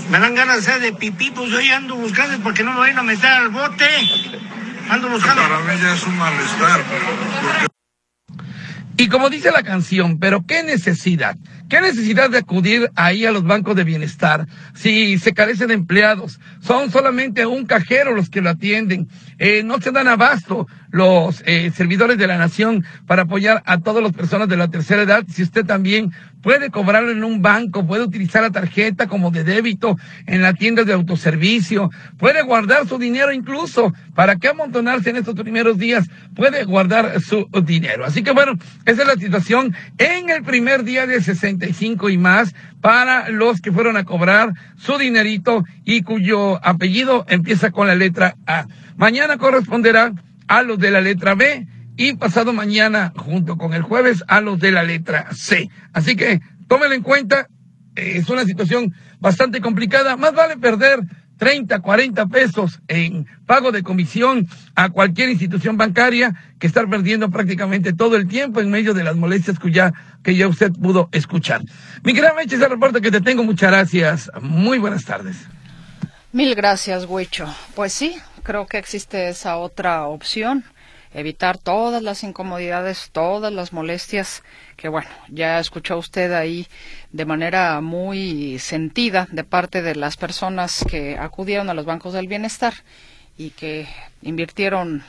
[0.09, 2.79] Me dan ganas de hacer de pipí, pues yo ya ando buscando porque no me
[2.79, 3.87] vayan a meter al bote.
[4.89, 5.41] Ando buscando.
[5.41, 6.83] Para mí ya es un malestar.
[8.97, 11.35] Y como dice la canción, pero qué necesidad,
[11.69, 16.39] qué necesidad de acudir ahí a los bancos de bienestar si se carecen de empleados,
[16.61, 21.71] son solamente un cajero los que lo atienden, eh, no se dan abasto los eh,
[21.75, 25.25] servidores de la nación para apoyar a todas las personas de la tercera edad.
[25.27, 29.97] Si usted también puede cobrarlo en un banco, puede utilizar la tarjeta como de débito
[30.25, 35.35] en la tienda de autoservicio, puede guardar su dinero incluso, ¿para qué amontonarse en estos
[35.35, 36.07] primeros días?
[36.35, 38.05] Puede guardar su dinero.
[38.05, 38.53] Así que bueno,
[38.85, 41.19] esa es la situación en el primer día de
[41.59, 47.71] 65 y más para los que fueron a cobrar su dinerito y cuyo apellido empieza
[47.71, 48.67] con la letra A.
[48.97, 50.13] Mañana corresponderá
[50.47, 54.59] a los de la letra B y pasado mañana, junto con el jueves, a los
[54.59, 55.69] de la letra C.
[55.93, 57.47] Así que tómenlo en cuenta,
[57.95, 60.17] eh, es una situación bastante complicada.
[60.17, 60.99] Más vale perder
[61.37, 67.93] 30, 40 pesos en pago de comisión a cualquier institución bancaria que estar perdiendo prácticamente
[67.93, 69.93] todo el tiempo en medio de las molestias que ya,
[70.25, 71.61] que ya usted pudo escuchar.
[72.03, 74.31] Mi gran Meche, ese reporte que te tengo, muchas gracias.
[74.41, 75.37] Muy buenas tardes.
[76.31, 77.47] Mil gracias, Huicho.
[77.75, 80.65] Pues sí, creo que existe esa otra opción,
[81.13, 84.41] evitar todas las incomodidades, todas las molestias
[84.77, 86.65] que, bueno, ya escuchó usted ahí
[87.11, 92.27] de manera muy sentida de parte de las personas que acudieron a los bancos del
[92.27, 92.73] bienestar
[93.37, 93.87] y que
[94.23, 95.03] invirtieron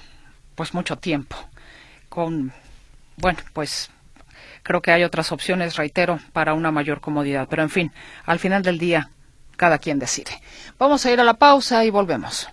[0.55, 1.37] pues mucho tiempo
[2.11, 2.53] con,
[3.17, 3.91] bueno, pues
[4.67, 7.47] creo que hay otras opciones, reitero, para una mayor comodidad.
[7.49, 7.93] Pero en fin,
[8.25, 9.11] al final del día,
[9.57, 10.43] cada quien decide.
[10.77, 12.49] Vamos a ir a la pausa y volvemos.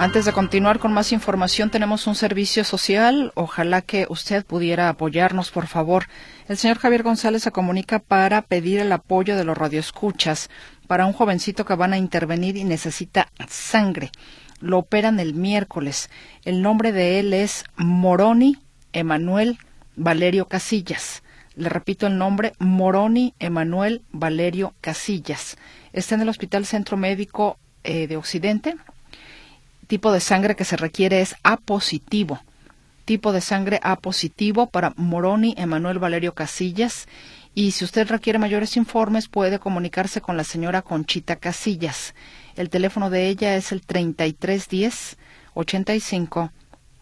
[0.00, 3.32] Antes de continuar con más información, tenemos un servicio social.
[3.34, 6.06] Ojalá que usted pudiera apoyarnos, por favor.
[6.48, 10.48] El señor Javier González se comunica para pedir el apoyo de los radioescuchas
[10.86, 14.10] para un jovencito que van a intervenir y necesita sangre.
[14.60, 16.08] Lo operan el miércoles.
[16.46, 18.56] El nombre de él es Moroni
[18.94, 19.58] Emanuel
[19.96, 21.22] Valerio Casillas.
[21.56, 25.58] Le repito el nombre, Moroni Emanuel Valerio Casillas.
[25.92, 28.76] Está en el Hospital Centro Médico eh, de Occidente,
[29.90, 32.38] tipo de sangre que se requiere es A positivo.
[33.06, 37.08] Tipo de sangre A positivo para Moroni Emanuel Valerio Casillas.
[37.56, 42.14] Y si usted requiere mayores informes, puede comunicarse con la señora Conchita Casillas.
[42.54, 45.18] El teléfono de ella es el 3310
[45.54, 46.52] 85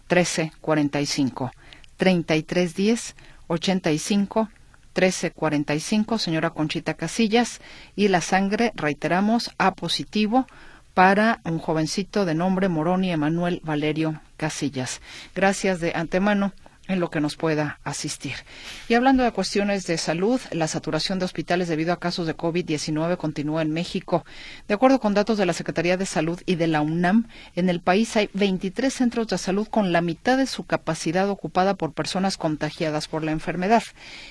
[0.08, 1.52] 1345.
[1.98, 3.16] 3310
[3.48, 4.48] 85
[4.94, 7.60] 1345, señora Conchita Casillas,
[7.94, 10.46] y la sangre, reiteramos, A positivo
[10.98, 15.00] para un jovencito de nombre Moroni Emanuel Valerio Casillas.
[15.32, 16.52] Gracias de antemano
[16.88, 18.32] en lo que nos pueda asistir.
[18.88, 23.16] Y hablando de cuestiones de salud, la saturación de hospitales debido a casos de COVID-19
[23.16, 24.24] continúa en México.
[24.66, 27.80] De acuerdo con datos de la Secretaría de Salud y de la UNAM, en el
[27.80, 32.36] país hay 23 centros de salud con la mitad de su capacidad ocupada por personas
[32.36, 33.84] contagiadas por la enfermedad.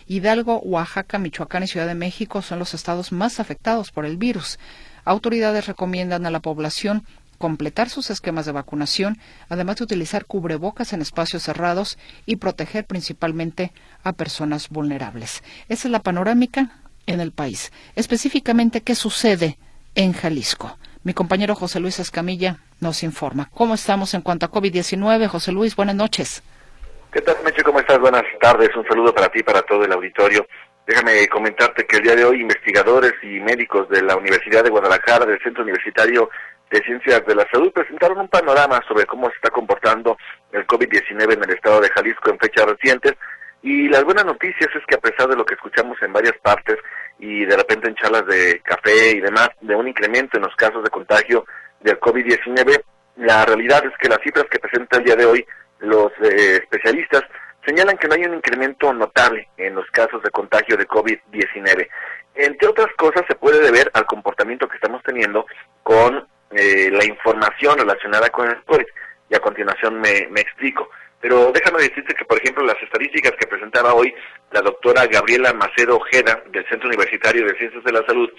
[0.05, 4.59] Hidalgo, Oaxaca, Michoacán y Ciudad de México son los estados más afectados por el virus.
[5.07, 7.05] Autoridades recomiendan a la población
[7.37, 9.17] completar sus esquemas de vacunación,
[9.47, 13.71] además de utilizar cubrebocas en espacios cerrados y proteger principalmente
[14.03, 15.43] a personas vulnerables.
[15.69, 16.71] Esa es la panorámica
[17.05, 17.71] en el país.
[17.95, 19.57] Específicamente, ¿qué sucede
[19.95, 20.77] en Jalisco?
[21.03, 23.49] Mi compañero José Luis Escamilla nos informa.
[23.53, 25.27] ¿Cómo estamos en cuanto a COVID-19?
[25.27, 26.43] José Luis, buenas noches.
[27.13, 27.63] ¿Qué tal, Meche?
[27.63, 27.97] ¿Cómo estás?
[27.97, 28.75] Buenas tardes.
[28.75, 30.45] Un saludo para ti y para todo el auditorio.
[30.87, 35.25] Déjame comentarte que el día de hoy investigadores y médicos de la Universidad de Guadalajara,
[35.25, 36.29] del Centro Universitario
[36.71, 40.17] de Ciencias de la Salud, presentaron un panorama sobre cómo se está comportando
[40.53, 43.15] el COVID-19 en el estado de Jalisco en fechas recientes.
[43.63, 46.77] Y las buenas noticias es que a pesar de lo que escuchamos en varias partes
[47.19, 50.85] y de repente en charlas de café y demás, de un incremento en los casos
[50.85, 51.45] de contagio
[51.81, 52.81] del COVID-19,
[53.17, 55.45] la realidad es que las cifras que presenta el día de hoy
[55.79, 57.23] los eh, especialistas
[57.67, 61.87] señalan que no hay un incremento notable en los casos de contagio de COVID-19.
[62.35, 65.45] Entre otras cosas, se puede deber al comportamiento que estamos teniendo
[65.83, 68.85] con eh, la información relacionada con el COVID.
[69.29, 70.89] Y a continuación me, me explico.
[71.19, 74.13] Pero déjame decirte que, por ejemplo, las estadísticas que presentaba hoy
[74.51, 78.31] la doctora Gabriela Macedo Ojeda del Centro Universitario de Ciencias de la Salud,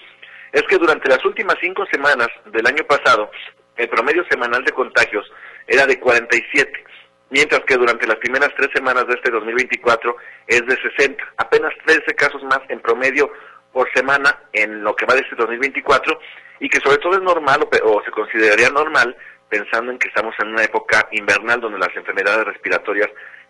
[0.53, 3.29] es que durante las últimas cinco semanas del año pasado,
[3.75, 5.31] el promedio semanal de contagios
[5.67, 6.88] era de 47
[7.29, 10.15] mientras que durante las primeras tres semanas de este 2024
[10.47, 13.31] es de 60, apenas 13 casos más en promedio
[13.71, 16.19] por semana en lo que va de este 2024
[16.59, 19.15] y que sobre todo es normal o, se consideraría normal
[19.47, 23.09] pensando en que estamos en una época invernal donde las enfermedades respiratorias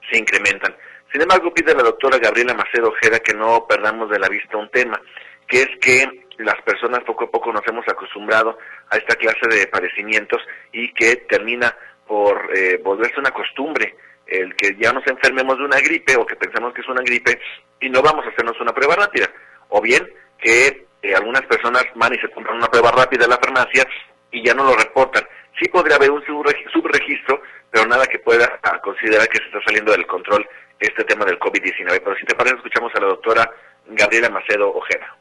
[0.09, 0.75] se incrementan.
[1.11, 4.69] Sin embargo, pide la doctora Gabriela Macedo Ojeda que no perdamos de la vista un
[4.69, 5.01] tema,
[5.47, 8.57] que es que las personas poco a poco nos hemos acostumbrado
[8.89, 11.75] a esta clase de padecimientos y que termina
[12.10, 13.95] por eh, volverse una costumbre
[14.26, 17.39] el que ya nos enfermemos de una gripe o que pensemos que es una gripe
[17.80, 19.30] y no vamos a hacernos una prueba rápida.
[19.69, 23.38] O bien que eh, algunas personas van y se compran una prueba rápida en la
[23.38, 23.88] farmacia
[24.32, 25.24] y ya no lo reportan.
[25.62, 29.91] Sí podría haber un subregistro, pero nada que pueda ah, considerar que se está saliendo
[29.91, 30.48] del control
[30.80, 32.02] este tema del COVID-19.
[32.04, 33.52] Pero si te parece, escuchamos a la doctora
[33.86, 35.15] Gabriela Macedo Ojeda.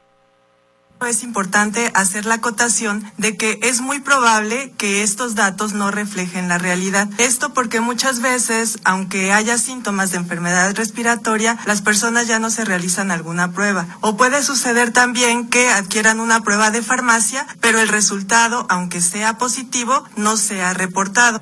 [1.07, 6.49] Es importante hacer la acotación de que es muy probable que estos datos no reflejen
[6.49, 7.07] la realidad.
[7.19, 12.65] Esto porque muchas veces, aunque haya síntomas de enfermedad respiratoria, las personas ya no se
[12.65, 13.87] realizan alguna prueba.
[14.01, 19.39] O puede suceder también que adquieran una prueba de farmacia, pero el resultado, aunque sea
[19.39, 21.41] positivo, no sea reportado.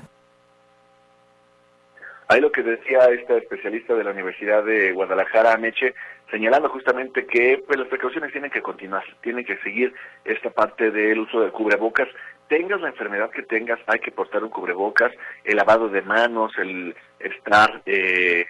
[2.28, 5.94] Ahí lo que decía esta especialista de la Universidad de Guadalajara, Meche,
[6.30, 11.20] señalando justamente que pues, las precauciones tienen que continuar, tienen que seguir esta parte del
[11.20, 12.08] uso del cubrebocas.
[12.48, 15.12] Tengas la enfermedad que tengas, hay que portar un cubrebocas,
[15.44, 18.46] el lavado de manos, el estar eh,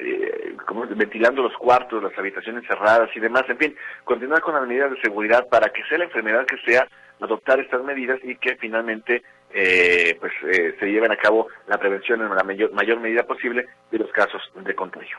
[0.00, 4.66] eh, como ventilando los cuartos, las habitaciones cerradas y demás, en fin, continuar con las
[4.66, 6.86] medidas de seguridad para que sea la enfermedad que sea,
[7.20, 12.20] adoptar estas medidas y que finalmente eh, pues eh, se lleven a cabo la prevención
[12.20, 15.18] en la mayor, mayor medida posible de los casos de contagio.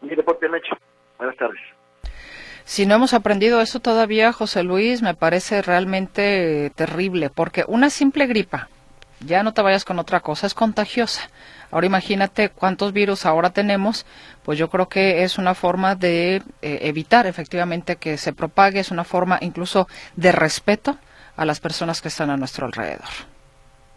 [0.00, 0.76] Mi deporte Meche.
[1.18, 1.60] Buenas tardes.
[2.64, 8.26] Si no hemos aprendido eso todavía, José Luis, me parece realmente terrible, porque una simple
[8.26, 8.68] gripa,
[9.20, 11.30] ya no te vayas con otra cosa, es contagiosa.
[11.70, 14.06] Ahora imagínate cuántos virus ahora tenemos,
[14.44, 16.42] pues yo creo que es una forma de eh,
[16.82, 20.98] evitar efectivamente que se propague, es una forma incluso de respeto
[21.36, 23.08] a las personas que están a nuestro alrededor.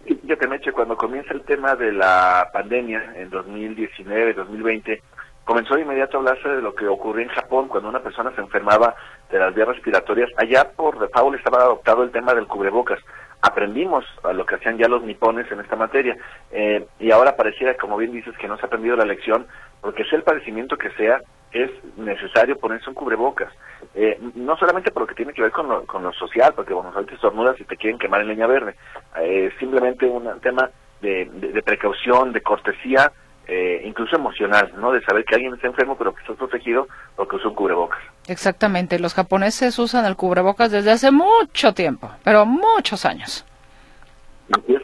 [0.05, 5.01] Fíjate, Meche, cuando comienza el tema de la pandemia en 2019, 2020,
[5.45, 8.41] comenzó de inmediato a hablarse de lo que ocurrió en Japón cuando una persona se
[8.41, 8.95] enfermaba
[9.30, 10.30] de las vías respiratorias.
[10.38, 12.99] Allá por default estaba adoptado el tema del cubrebocas.
[13.41, 16.15] Aprendimos a lo que hacían ya los nipones en esta materia
[16.51, 19.47] eh, y ahora pareciera, como bien dices, que no se ha aprendido la lección
[19.82, 21.19] porque sea el padecimiento que sea,
[21.51, 23.51] es necesario ponerse un cubrebocas.
[23.95, 26.73] Eh, no solamente por lo que tiene que ver con lo, con lo social, porque
[26.73, 28.75] bueno, ahorita estornudas y te quieren quemar en leña verde.
[29.19, 30.69] Eh, simplemente un tema
[31.01, 33.12] de, de precaución, de cortesía
[33.47, 34.91] eh, incluso emocional, ¿no?
[34.91, 37.99] De saber que alguien está enfermo pero que está protegido porque usa un cubrebocas.
[38.27, 43.45] Exactamente, los japoneses usan el cubrebocas desde hace mucho tiempo, pero muchos años.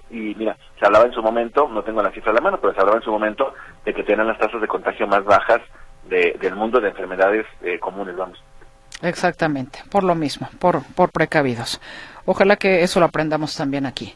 [0.10, 2.74] Y, mira, se hablaba en su momento, no tengo la cifra a la mano, pero
[2.74, 3.54] se hablaba en su momento
[3.86, 5.62] de que tenían las tasas de contagio más bajas
[6.06, 8.42] del mundo de enfermedades eh, comunes, vamos.
[9.02, 11.82] Exactamente, por lo mismo, por, por precavidos.
[12.26, 14.16] Ojalá que eso lo aprendamos también aquí.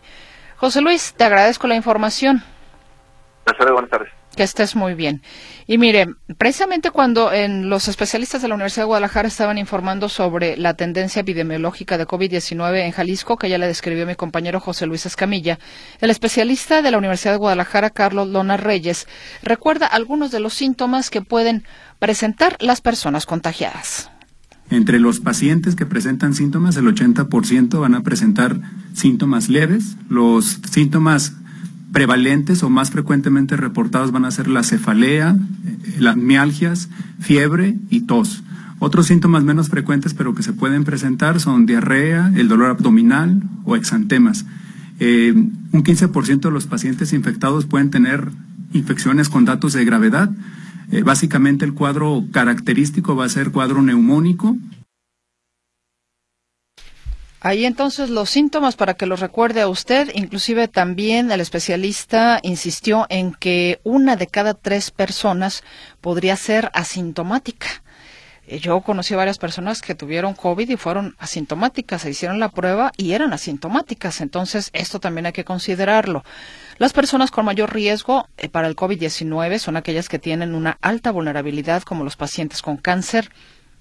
[0.58, 2.43] José Luis, te agradezco la información.
[3.45, 4.20] Buenas tardes.
[4.35, 5.21] Que estés muy bien.
[5.67, 6.07] Y mire,
[6.38, 11.19] precisamente cuando en los especialistas de la Universidad de Guadalajara estaban informando sobre la tendencia
[11.19, 15.59] epidemiológica de COVID-19 en Jalisco, que ya le describió mi compañero José Luis Escamilla,
[15.99, 19.07] el especialista de la Universidad de Guadalajara, Carlos Lona Reyes,
[19.43, 21.65] recuerda algunos de los síntomas que pueden
[21.99, 24.09] presentar las personas contagiadas.
[24.71, 28.61] Entre los pacientes que presentan síntomas, el 80% van a presentar
[28.93, 29.97] síntomas leves.
[30.07, 31.34] Los síntomas
[31.91, 35.35] prevalentes o más frecuentemente reportados van a ser la cefalea,
[35.65, 36.89] eh, las mialgias,
[37.19, 38.43] fiebre y tos.
[38.79, 43.75] Otros síntomas menos frecuentes pero que se pueden presentar son diarrea, el dolor abdominal o
[43.75, 44.45] exantemas.
[44.99, 48.29] Eh, un 15% de los pacientes infectados pueden tener
[48.73, 50.31] infecciones con datos de gravedad.
[50.91, 54.57] Eh, básicamente el cuadro característico va a ser cuadro neumónico
[57.43, 63.07] Ahí entonces los síntomas para que los recuerde a usted, inclusive también el especialista insistió
[63.09, 65.63] en que una de cada tres personas
[66.01, 67.67] podría ser asintomática.
[68.45, 72.49] Eh, yo conocí a varias personas que tuvieron COVID y fueron asintomáticas, se hicieron la
[72.49, 74.21] prueba y eran asintomáticas.
[74.21, 76.23] Entonces, esto también hay que considerarlo.
[76.77, 81.09] Las personas con mayor riesgo eh, para el COVID-19 son aquellas que tienen una alta
[81.09, 83.31] vulnerabilidad, como los pacientes con cáncer,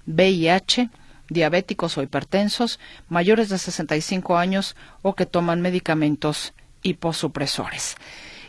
[0.07, 0.89] VIH,
[1.31, 6.53] diabéticos o hipertensos, mayores de 65 años o que toman medicamentos
[6.83, 7.95] hiposupresores.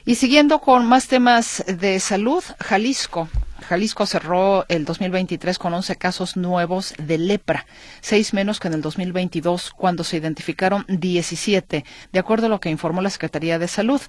[0.04, 3.28] Y siguiendo con más temas de salud, Jalisco
[3.62, 7.66] Jalisco cerró el 2023 con 11 casos nuevos de lepra,
[8.00, 12.70] seis menos que en el 2022, cuando se identificaron 17, de acuerdo a lo que
[12.70, 14.00] informó la Secretaría de Salud.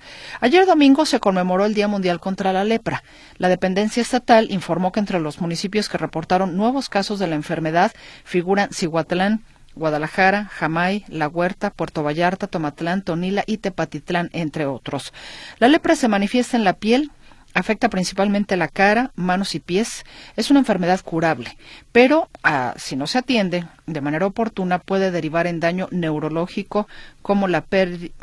[0.42, 3.04] Ayer domingo se conmemoró el Día Mundial contra la Lepra.
[3.38, 7.94] La dependencia estatal informó que entre los municipios que reportaron nuevos casos de la enfermedad
[8.24, 9.44] figuran Cihuatlán,
[9.76, 15.14] Guadalajara, Jamay, La Huerta, Puerto Vallarta, Tomatlán, Tonila y Tepatitlán, entre otros.
[15.60, 17.12] La lepra se manifiesta en la piel,
[17.54, 20.06] afecta principalmente la cara, manos y pies.
[20.36, 21.58] Es una enfermedad curable,
[21.92, 26.88] pero ah, si no se atiende de manera oportuna puede derivar en daño neurológico
[27.22, 27.66] como la,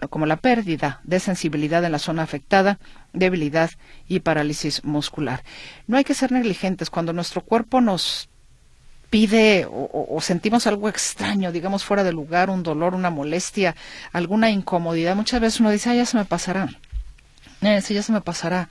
[0.09, 2.79] como la pérdida de sensibilidad en la zona afectada,
[3.13, 3.71] debilidad
[4.09, 5.43] y parálisis muscular.
[5.87, 8.30] No hay que ser negligentes cuando nuestro cuerpo nos
[9.11, 13.75] pide o, sentimos algo extraño, digamos fuera de lugar, un dolor, una molestia,
[14.13, 15.17] alguna incomodidad.
[15.17, 16.69] Muchas veces uno dice, ah, ya se me pasará.
[17.63, 18.69] Eh, sí, ya se me pasará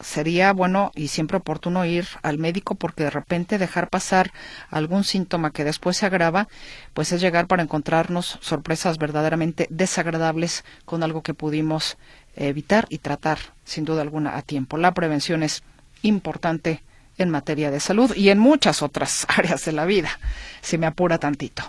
[0.00, 4.32] sería bueno y siempre oportuno ir al médico porque de repente dejar pasar
[4.70, 6.48] algún síntoma que después se agrava,
[6.94, 11.96] pues es llegar para encontrarnos sorpresas verdaderamente desagradables con algo que pudimos
[12.34, 14.76] evitar y tratar sin duda alguna a tiempo.
[14.76, 15.62] La prevención es
[16.02, 16.82] importante
[17.18, 20.18] en materia de salud y en muchas otras áreas de la vida,
[20.60, 21.62] si me apura tantito.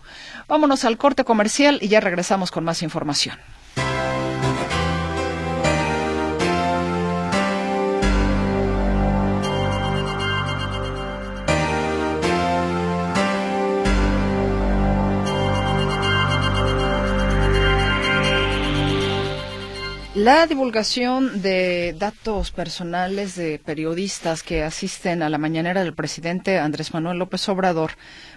[0.48, 3.38] Vámonos al corte comercial y ya regresamos con más información.
[20.28, 26.94] La divulgación de datos personales de periodistas que asisten a la mañanera del presidente Andrés
[26.94, 27.92] Manuel López Obrador,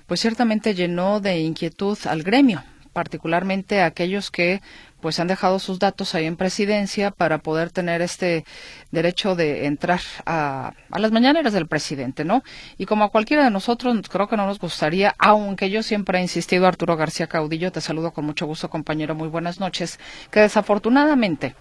[0.07, 2.63] pues ciertamente llenó de inquietud al gremio,
[2.93, 4.63] particularmente a aquellos que
[5.01, 8.45] pues han dejado sus datos ahí en presidencia para poder tener este
[8.93, 12.45] derecho de entrar a, a, las mañaneras del presidente, ¿no?
[12.79, 16.23] Y como a cualquiera de nosotros, creo que no nos gustaría, aunque yo siempre he
[16.23, 19.99] insistido, Arturo García Caudillo, te saludo con mucho gusto, compañero, muy buenas noches,
[20.31, 21.57] que desafortunadamente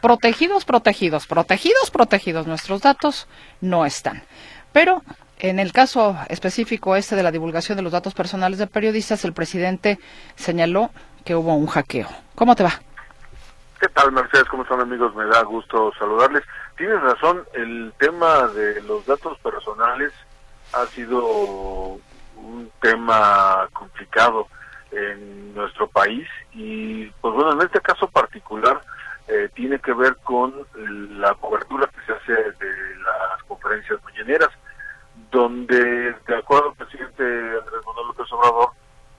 [0.00, 2.46] protegidos, protegidos, protegidos, protegidos.
[2.46, 3.28] Nuestros datos
[3.60, 4.22] no están.
[4.72, 5.02] Pero
[5.38, 9.32] en el caso específico este de la divulgación de los datos personales de periodistas, el
[9.32, 9.98] presidente
[10.34, 10.90] señaló
[11.24, 12.08] que hubo un hackeo.
[12.34, 12.80] ¿Cómo te va?
[13.80, 14.48] ¿Qué tal, Mercedes?
[14.48, 15.14] ¿Cómo están, amigos?
[15.14, 16.42] Me da gusto saludarles.
[16.76, 20.12] Tienes razón, el tema de los datos personales
[20.72, 21.98] ha sido
[22.36, 24.48] un tema complicado
[24.92, 28.80] en nuestro país y, pues bueno, en este caso particular,
[29.28, 30.54] eh, tiene que ver con
[31.20, 34.50] la cobertura que se hace de las conferencias mañaneras,
[35.30, 38.70] donde, de acuerdo al presidente Andrés Manuel López Obrador,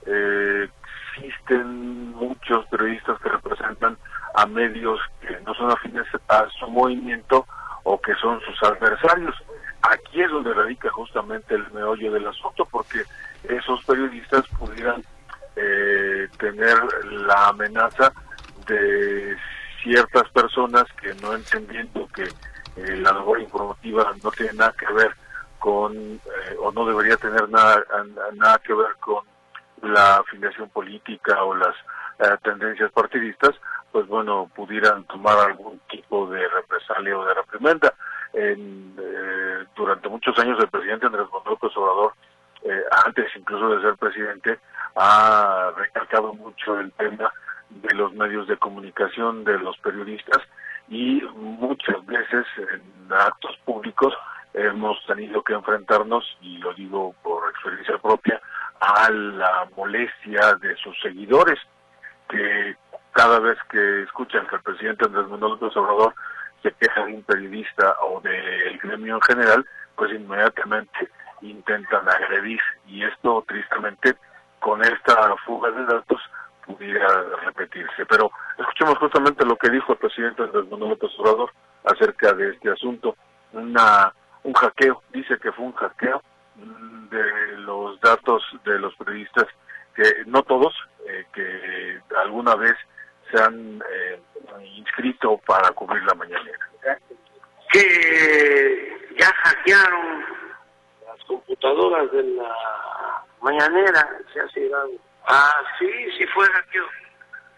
[0.06, 0.68] eh,
[1.16, 3.98] existen muchos periodistas que representan
[4.34, 7.46] a medios que no son afines a su movimiento
[7.82, 9.34] o que son sus adversarios.
[9.82, 13.02] Aquí es donde radica justamente el meollo del asunto, porque
[13.44, 15.02] esos periodistas pudieran
[15.56, 18.12] eh, tener la amenaza
[18.66, 19.36] de
[19.82, 25.12] ciertas personas que no entendiendo que eh, la labor informativa no tiene nada que ver
[25.58, 27.84] con, eh, o no debería tener nada,
[28.34, 29.24] nada que ver con
[29.82, 31.74] la afiliación política o las
[32.20, 33.54] eh, tendencias partidistas,
[33.92, 37.94] pues bueno, pudieran tomar algún tipo de represalia o de reprimenda.
[38.32, 42.12] En, eh, durante muchos años el presidente Andrés Manuel López Obrador,
[43.06, 44.58] antes incluso de ser presidente,
[44.96, 47.32] ha recalcado mucho el tema
[47.70, 50.42] de los medios de comunicación, de los periodistas,
[50.88, 54.14] y muchas veces en actos públicos
[54.54, 58.40] hemos tenido que enfrentarnos, y lo digo por experiencia propia,
[58.80, 61.58] a la molestia de sus seguidores,
[62.28, 62.76] que
[63.12, 66.14] cada vez que escuchan que el presidente Andrés Manuel López Obrador
[66.62, 69.66] se queja de un periodista o del gremio en general,
[69.96, 71.08] pues inmediatamente
[71.42, 72.60] intentan agredir.
[72.86, 74.14] Y esto tristemente
[74.60, 76.20] con esta fuga de datos
[76.68, 78.06] pudiera repetirse.
[78.06, 81.50] Pero escuchemos justamente lo que dijo el presidente Andrés Manuel López Obrador
[81.84, 83.16] acerca de este asunto.
[83.52, 84.12] Una,
[84.42, 86.22] un hackeo, dice que fue un hackeo
[87.10, 89.46] de los datos de los periodistas,
[89.94, 90.74] que no todos,
[91.06, 92.74] eh, que alguna vez
[93.30, 94.20] se han eh,
[94.76, 96.58] inscrito para cubrir la mañanera.
[97.70, 100.24] Que ya hackearon
[101.06, 102.54] las computadoras de la
[103.42, 104.90] mañanera, se ha sido
[105.28, 106.86] Ah, sí, sí fue hackeo.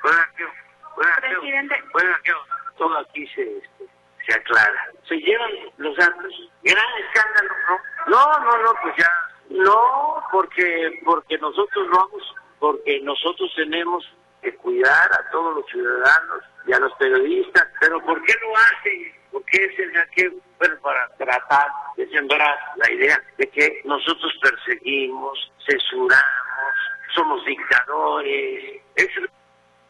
[0.01, 0.49] Fue hackeo.
[0.95, 1.41] Fue hackeo.
[1.41, 1.85] Presidente.
[1.93, 2.39] Fue hackeo.
[2.77, 3.87] Todo aquí se, este,
[4.27, 4.93] se aclara.
[5.09, 6.51] Se llevan los datos.
[6.65, 7.79] Gran escándalo, ¿no?
[8.09, 9.09] No, no, no, pues ya.
[9.51, 14.05] No, porque, porque nosotros vamos, porque nosotros tenemos
[14.43, 17.69] que cuidar a todos los ciudadanos y a los periodistas.
[17.81, 19.15] Pero ¿por qué lo hacen?
[19.31, 20.33] ¿Por qué es el hackeo?
[20.61, 26.75] Bueno, para tratar de sembrar la idea de que nosotros perseguimos, censuramos,
[27.15, 28.83] somos dictadores.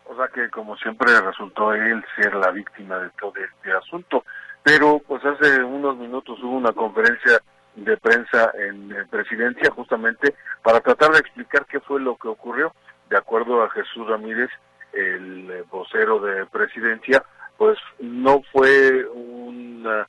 [0.04, 4.24] O sea que como siempre resultó él ser la víctima de todo este asunto.
[4.62, 7.42] Pero pues hace unos minutos hubo una conferencia
[7.74, 12.72] de prensa en, presidencia justamente para tratar de explicar qué fue lo que ocurrió.
[13.08, 14.50] De acuerdo a Jesús Ramírez,
[14.92, 17.24] el vocero de presidencia,
[17.56, 20.06] pues no fue una,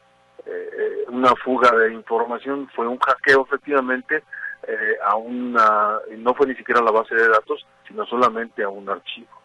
[0.51, 4.23] eh, una fuga de información, fue un hackeo efectivamente
[4.67, 8.87] eh, a una, no fue ni siquiera la base de datos, sino solamente a un
[8.89, 9.41] archivo.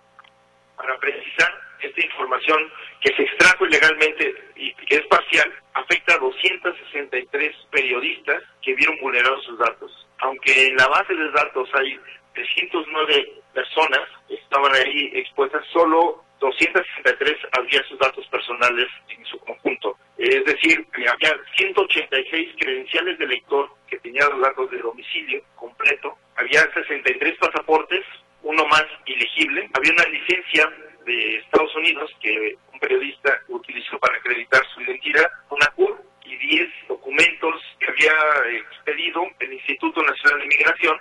[0.77, 2.59] Para precisar, esta información
[3.01, 9.45] que se extrajo ilegalmente y que es parcial afecta a 263 periodistas que vieron vulnerados
[9.45, 10.07] sus datos.
[10.19, 11.99] Aunque en la base de datos hay
[12.35, 19.96] 309 personas que estaban ahí expuestas, solo 263 había sus datos personales en su conjunto.
[20.19, 26.61] Es decir, había 186 credenciales de lector que tenían los datos de domicilio completo, había
[26.73, 28.05] 63 pasaportes,
[28.43, 30.73] uno más ilegible, había una licencia
[31.05, 36.69] de Estados Unidos que un periodista utilizó para acreditar su identidad, una CUR y 10
[36.89, 40.99] documentos que había expedido el Instituto Nacional de Migración.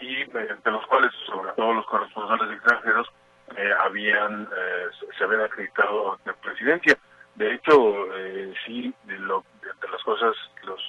[0.00, 3.08] Y mediante los cuales, sobre todo los corresponsales extranjeros,
[3.56, 4.86] eh, habían eh,
[5.16, 6.98] se habían acreditado ante presidencia.
[7.38, 10.34] De hecho, eh, sí, de, lo, de las cosas,
[10.64, 10.80] los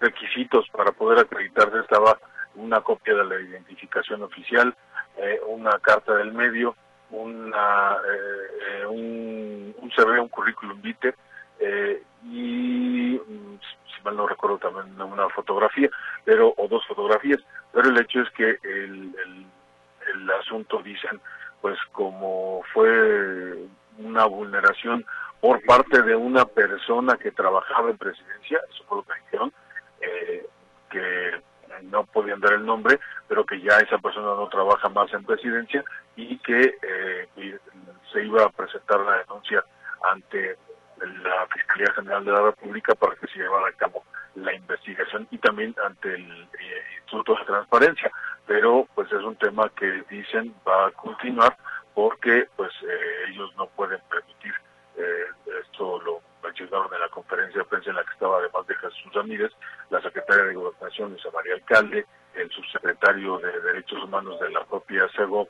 [0.00, 2.18] requisitos para poder acreditarse estaba
[2.56, 4.76] una copia de la identificación oficial,
[5.16, 6.76] eh, una carta del medio,
[7.10, 7.96] una,
[8.90, 11.14] un, un CV, un currículum vitae
[12.24, 15.88] y, mm, si mal no recuerdo, también una fotografía,
[16.22, 17.40] pero o dos fotografías.
[17.72, 19.46] Pero el hecho es que el, el,
[20.12, 21.18] el asunto, dicen,
[21.62, 23.56] pues como fue
[23.96, 25.06] una vulneración
[25.40, 29.52] por parte de una persona que trabajaba en presidencia, eso fue lo que dijeron,
[30.00, 30.46] eh,
[30.90, 31.42] que
[31.84, 35.84] no podían dar el nombre, pero que ya esa persona no trabaja más en presidencia
[36.16, 37.58] y que eh,
[38.12, 39.64] se iba a presentar la denuncia
[40.10, 40.56] ante
[41.22, 45.38] la Fiscalía General de la República para que se llevara a cabo la investigación y
[45.38, 48.10] también ante el eh, Instituto de Transparencia.
[48.46, 51.56] Pero pues es un tema que dicen va a continuar
[51.94, 54.54] porque pues eh, ellos no pueden permitir,
[54.98, 55.26] eh,
[55.62, 59.12] esto lo mencionaron en la conferencia de prensa en la que estaba además de Jesús
[59.14, 59.52] Ramírez,
[59.90, 65.08] la secretaria de Gobernación Luisa María Alcalde, el subsecretario de Derechos Humanos de la propia
[65.16, 65.48] CEGO,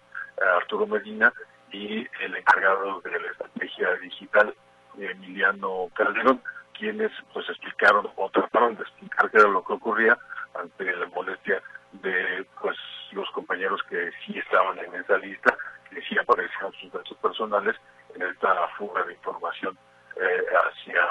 [0.57, 1.33] Arturo Medina,
[1.73, 4.55] y el encargado de la estrategia digital,
[4.99, 6.43] Emiliano Calderón,
[6.77, 10.17] quienes pues explicaron o trataron de explicar qué era lo que ocurría
[10.55, 12.77] ante la molestia de pues
[13.13, 15.57] los compañeros que sí estaban en esa lista,
[15.91, 17.77] que sí aparecían sus datos personales
[18.15, 19.79] en esta fuga de información
[20.17, 21.03] eh, hacia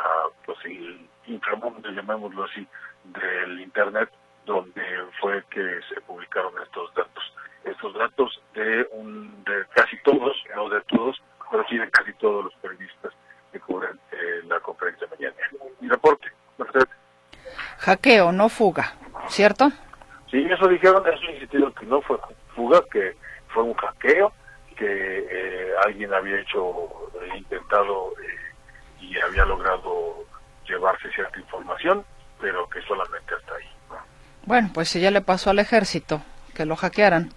[0.45, 1.07] pues el
[2.27, 2.67] llamémoslo así,
[3.03, 4.09] del internet,
[4.45, 4.81] donde
[5.19, 7.33] fue que se publicaron estos datos.
[7.63, 11.21] Estos datos de un de casi todos, no de todos,
[11.51, 13.13] pero sí de casi todos los periodistas
[13.51, 15.35] que cubren eh, la conferencia mañana.
[15.81, 16.27] Mi reporte,
[17.79, 18.93] Hackeo, no fuga,
[19.27, 19.69] ¿cierto?
[20.29, 22.17] Sí, eso dijeron, eso insistieron que no fue
[22.55, 23.15] fuga, que
[23.49, 24.33] fue un hackeo,
[24.75, 30.25] que eh, alguien había hecho, eh, intentado eh, y había logrado
[30.67, 32.03] llevarse cierta información,
[32.39, 33.69] pero que solamente hasta ahí.
[34.57, 36.23] Bueno, pues si ya le pasó al ejército
[36.55, 37.29] que lo hackearan.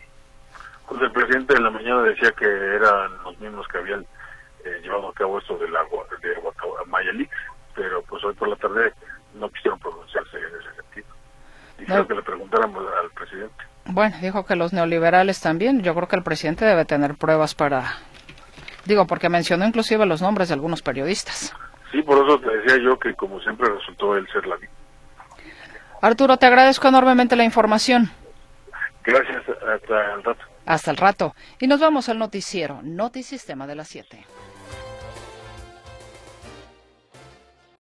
[0.88, 4.06] Pues el presidente en la mañana decía que eran los mismos que habían
[4.82, 6.30] llevado a cabo esto del agua de
[6.86, 7.30] Mayalix,
[7.74, 8.94] pero pues hoy por la tarde
[9.34, 11.08] no quisieron pronunciarse en ese sentido.
[11.78, 13.64] Dijeron que le preguntáramos al presidente.
[13.84, 15.82] Bueno, dijo que los neoliberales también.
[15.82, 17.98] Yo creo que el presidente debe tener pruebas para...
[18.86, 21.54] Digo, porque mencionó inclusive los nombres de algunos periodistas.
[21.92, 24.79] Sí, por eso te decía yo que como siempre resultó él ser la víctima.
[26.00, 28.10] Arturo, te agradezco enormemente la información.
[29.04, 30.44] Gracias, hasta el rato.
[30.66, 31.34] Hasta el rato.
[31.58, 34.24] Y nos vamos al noticiero, Notisistema de las 7.